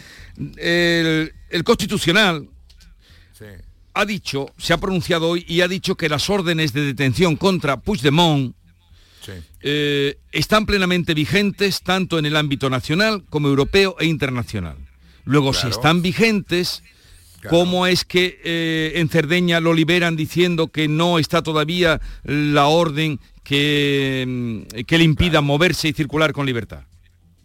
[0.56, 1.32] El,
[1.64, 2.48] Constitucional
[3.94, 7.76] ha dicho, se ha pronunciado hoy y ha dicho que las órdenes de detención contra
[7.76, 8.54] Puigdemont
[9.62, 14.76] eh, están plenamente vigentes tanto en el ámbito nacional como europeo e internacional.
[15.24, 16.82] Luego, si están vigentes,
[17.48, 23.20] ¿cómo es que eh, en Cerdeña lo liberan diciendo que no está todavía la orden
[23.44, 26.82] que, mm, que le impida moverse y circular con libertad?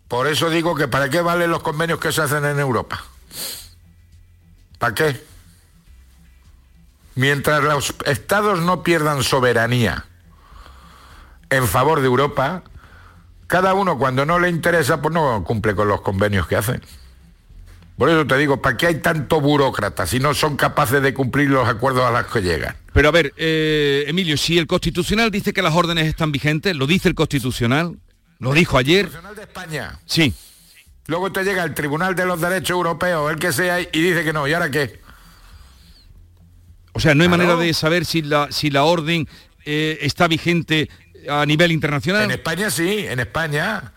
[0.08, 3.04] Por eso digo que ¿para qué valen los convenios que se hacen en Europa?
[4.78, 5.22] ¿Para qué?
[7.16, 10.06] Mientras los estados no pierdan soberanía,
[11.56, 12.64] en favor de Europa,
[13.48, 16.82] cada uno cuando no le interesa, pues no cumple con los convenios que hacen.
[17.98, 21.50] Por eso te digo, ¿para qué hay tanto burócrata si no son capaces de cumplir
[21.50, 22.76] los acuerdos a los que llegan?
[22.92, 26.88] Pero a ver, eh, Emilio, si el Constitucional dice que las órdenes están vigentes, ¿lo
[26.88, 27.98] dice el Constitucional?
[28.40, 29.06] ¿Lo dijo ayer?
[29.06, 30.00] Constitucional de España.
[30.06, 30.34] Sí.
[31.08, 34.34] Luego te llega el Tribunal de los Derechos Europeos, el que sea, y dice que
[34.34, 34.46] no.
[34.48, 35.00] ¿Y ahora qué?
[36.92, 39.28] O sea, no hay manera de saber si la, si la orden
[39.66, 40.90] eh, está vigente
[41.30, 42.24] a nivel internacional?
[42.24, 43.92] En España sí, en España.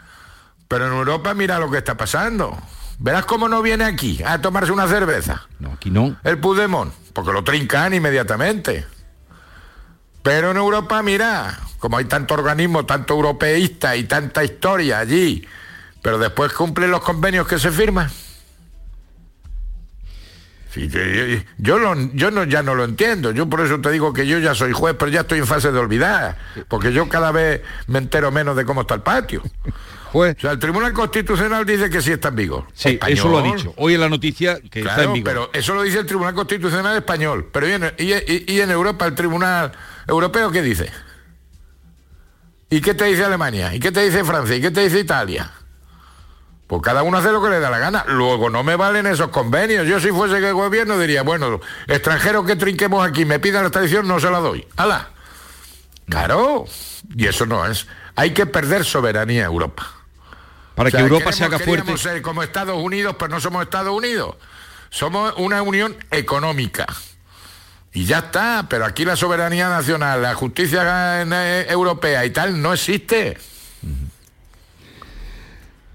[0.66, 2.56] Pero en Europa mira lo que está pasando.
[2.98, 5.46] Verás cómo no viene aquí a tomarse una cerveza.
[5.60, 6.16] No, aquí no.
[6.24, 8.86] El Pudemón, porque lo trincan inmediatamente.
[10.22, 15.46] Pero en Europa, mira, como hay tanto organismo, tanto europeísta y tanta historia allí,
[16.02, 18.10] pero después cumplen los convenios que se firman
[20.76, 24.54] yo, yo no, ya no lo entiendo, yo por eso te digo que yo ya
[24.54, 26.36] soy juez, pero ya estoy en fase de olvidar,
[26.68, 29.42] porque yo cada vez me entero menos de cómo está el patio.
[30.12, 30.36] Juez.
[30.38, 32.64] O sea, el Tribunal Constitucional dice que sí está en vigor.
[32.72, 33.74] Sí, eso lo ha dicho.
[33.76, 35.24] Hoy en la noticia que está en vigor.
[35.24, 37.48] pero eso lo dice el Tribunal Constitucional español.
[37.52, 39.72] Pero y en, Europa el Tribunal
[40.06, 40.90] Europeo qué dice?
[42.70, 43.74] ¿Y qué te dice Alemania?
[43.74, 44.56] ¿Y qué te dice Francia?
[44.56, 45.50] ¿Y qué te dice Italia?
[46.68, 48.04] Pues cada uno hace lo que le da la gana.
[48.06, 49.86] Luego no me valen esos convenios.
[49.86, 53.70] Yo si fuese que el gobierno diría, bueno, extranjeros que trinquemos aquí, me pidan la
[53.70, 54.66] tradición, no se la doy.
[54.76, 55.08] ¡Hala!
[56.10, 56.66] Claro.
[57.16, 57.86] Y eso no es.
[58.16, 59.86] Hay que perder soberanía a Europa.
[60.74, 61.96] Para que Europa se haga fuerte.
[61.96, 64.36] ser como Estados Unidos, pero no somos Estados Unidos.
[64.90, 66.86] Somos una unión económica.
[67.94, 72.74] Y ya está, pero aquí la soberanía nacional, la justicia eh, europea y tal no
[72.74, 73.38] existe.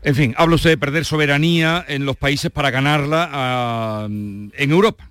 [0.03, 5.09] En fin, habla usted de perder soberanía en los países para ganarla ah, en Europa.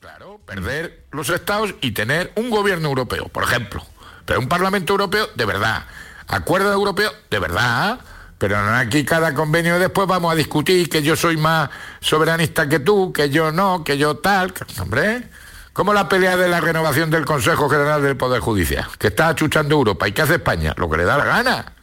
[0.00, 3.84] Claro, perder los estados y tener un gobierno europeo, por ejemplo.
[4.24, 5.84] Pero un Parlamento Europeo de verdad.
[6.28, 8.00] Acuerdo europeo de verdad.
[8.38, 13.12] Pero aquí cada convenio después vamos a discutir que yo soy más soberanista que tú,
[13.12, 14.52] que yo no, que yo tal.
[14.80, 15.28] Hombre,
[15.72, 19.74] como la pelea de la renovación del Consejo General del Poder Judicial, que está achuchando
[19.74, 20.08] Europa.
[20.08, 20.74] ¿Y qué hace España?
[20.76, 21.75] Lo que le da la gana.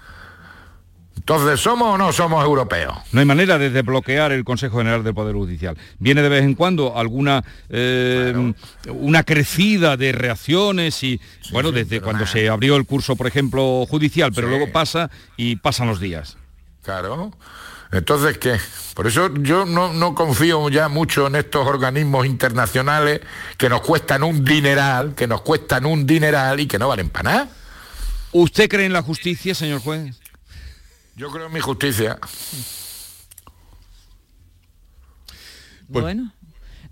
[1.24, 2.98] Entonces, ¿somos o no somos europeos?
[3.14, 5.78] No hay manera de desbloquear el Consejo General del Poder Judicial.
[5.98, 8.54] Viene de vez en cuando alguna eh,
[8.90, 11.22] una crecida de reacciones y
[11.54, 15.88] bueno, desde cuando se abrió el curso, por ejemplo, judicial, pero luego pasa y pasan
[15.88, 16.36] los días.
[16.84, 17.32] Claro.
[17.94, 18.58] Entonces, ¿qué?
[18.94, 23.22] Por eso yo no, no, confío ya mucho en estos organismos internacionales
[23.56, 27.32] que nos cuestan un dineral, que nos cuestan un dineral y que no valen para
[27.32, 27.50] nada.
[28.34, 30.23] ¿Usted cree en la justicia, señor juez?
[31.16, 32.18] Yo creo en mi justicia.
[35.88, 36.32] bueno.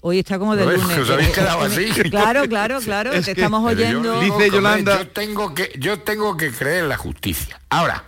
[0.04, 0.98] Hoy está como de lunes.
[0.98, 1.86] Os habéis quedado así.
[2.10, 3.12] Claro, claro, claro.
[3.14, 4.20] Es te que- estamos pero yo oyendo.
[4.22, 7.60] digo, hombre, Yo tengo, que, yo tengo que creer en la justicia.
[7.70, 8.04] Ahora,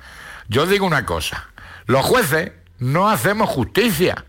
[0.50, 1.50] yo digo una cosa.
[1.86, 4.26] Los jueces no hacemos justicia.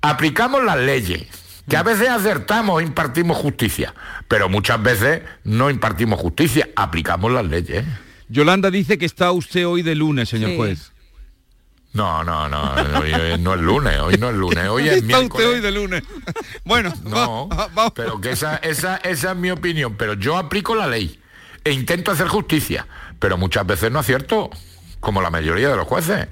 [0.00, 1.26] Aplicamos las leyes.
[1.68, 3.92] Que a veces acertamos, impartimos justicia.
[4.28, 6.68] Pero muchas veces no impartimos justicia.
[6.76, 7.84] Aplicamos las leyes.
[8.28, 10.56] Yolanda dice que está usted hoy de lunes, señor Sí.
[10.56, 10.92] juez.
[11.96, 15.46] No, no, no, hoy, no es lunes, hoy no es lunes, hoy es miércoles.
[15.48, 16.02] hoy de lunes.
[16.64, 17.48] Bueno, No,
[17.94, 21.20] pero que esa, esa, esa es mi opinión, pero yo aplico la ley
[21.64, 22.86] e intento hacer justicia,
[23.18, 24.50] pero muchas veces no acierto,
[25.00, 26.26] como la mayoría de los jueces.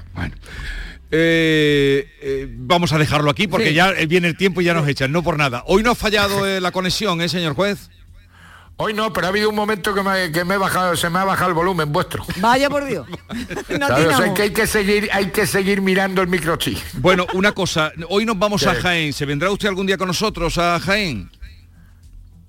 [1.11, 3.75] Eh, eh, vamos a dejarlo aquí porque Sí.
[3.75, 5.63] ya viene el tiempo y ya nos echan, no por nada.
[5.67, 7.91] Hoy no ha fallado eh, la conexión, ¿eh, señor juez?
[8.77, 11.21] Hoy no, pero ha habido un momento que me, que me he bajado, se me
[11.21, 12.25] ha bajado el volumen vuestro.
[12.39, 13.07] Vaya por Dios.
[13.79, 16.79] No que hay que seguir, hay que seguir mirando el microchip.
[16.95, 18.75] Bueno, una cosa, hoy nos vamos a.
[18.75, 19.13] Jaén.
[19.13, 21.31] ¿Se vendrá usted algún día con nosotros a Jaén?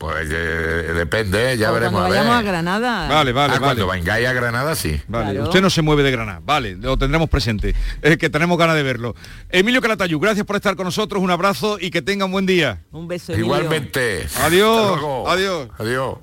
[0.05, 1.93] Pues eh, depende, ya O veremos.
[1.99, 2.19] cuando a ver.
[2.19, 3.07] vayamos a Granada.
[3.07, 3.81] Vale, vale, Ah, vale.
[3.81, 5.01] Cuando vengáis a Granada, sí.
[5.07, 5.43] Vale, Claro.
[5.45, 6.41] usted no se mueve de Granada.
[6.45, 7.73] Vale, lo tendremos presente.
[8.03, 9.15] Es que tenemos ganas de verlo.
[9.49, 11.23] Emilio Calatayud, gracias por estar con nosotros.
[11.23, 12.83] Un abrazo y que tenga un buen día.
[12.91, 13.33] Un beso.
[13.35, 14.27] Igualmente.
[14.43, 14.99] Adiós.
[15.27, 15.69] Adiós.
[15.79, 16.17] Adiós.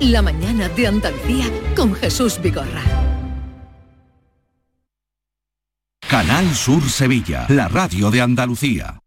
[0.00, 2.82] La mañana de Andalucía con Jesús Vigorra.
[6.06, 8.99] Canal Sur Sevilla, la radio de Andalucía.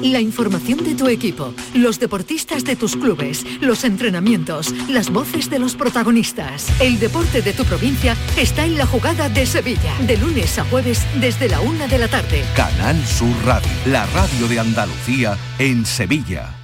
[0.00, 5.58] La información de tu equipo, los deportistas de tus clubes, los entrenamientos, las voces de
[5.58, 6.68] los protagonistas.
[6.80, 11.04] El deporte de tu provincia está en la jugada de Sevilla, de lunes a jueves
[11.20, 12.44] desde la una de la tarde.
[12.54, 16.54] Canal Sur Radio, la radio de Andalucía en Sevilla.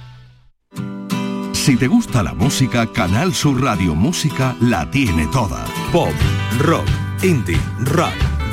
[1.51, 5.65] Si te gusta la música, Canal Sur Radio Música la tiene toda.
[5.91, 6.13] Pop,
[6.59, 6.87] rock,
[7.23, 8.13] indie, rap,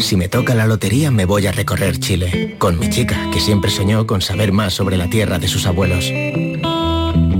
[0.00, 3.70] Si me toca la lotería me voy a recorrer Chile, con mi chica, que siempre
[3.70, 6.10] soñó con saber más sobre la tierra de sus abuelos.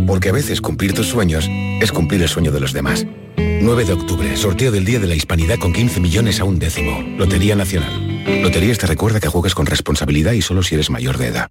[0.07, 3.07] Porque a veces cumplir tus sueños es cumplir el sueño de los demás.
[3.37, 7.03] 9 de octubre, sorteo del Día de la Hispanidad con 15 millones a un décimo.
[7.19, 8.43] Lotería Nacional.
[8.43, 11.51] Loterías te recuerda que juegues con responsabilidad y solo si eres mayor de edad.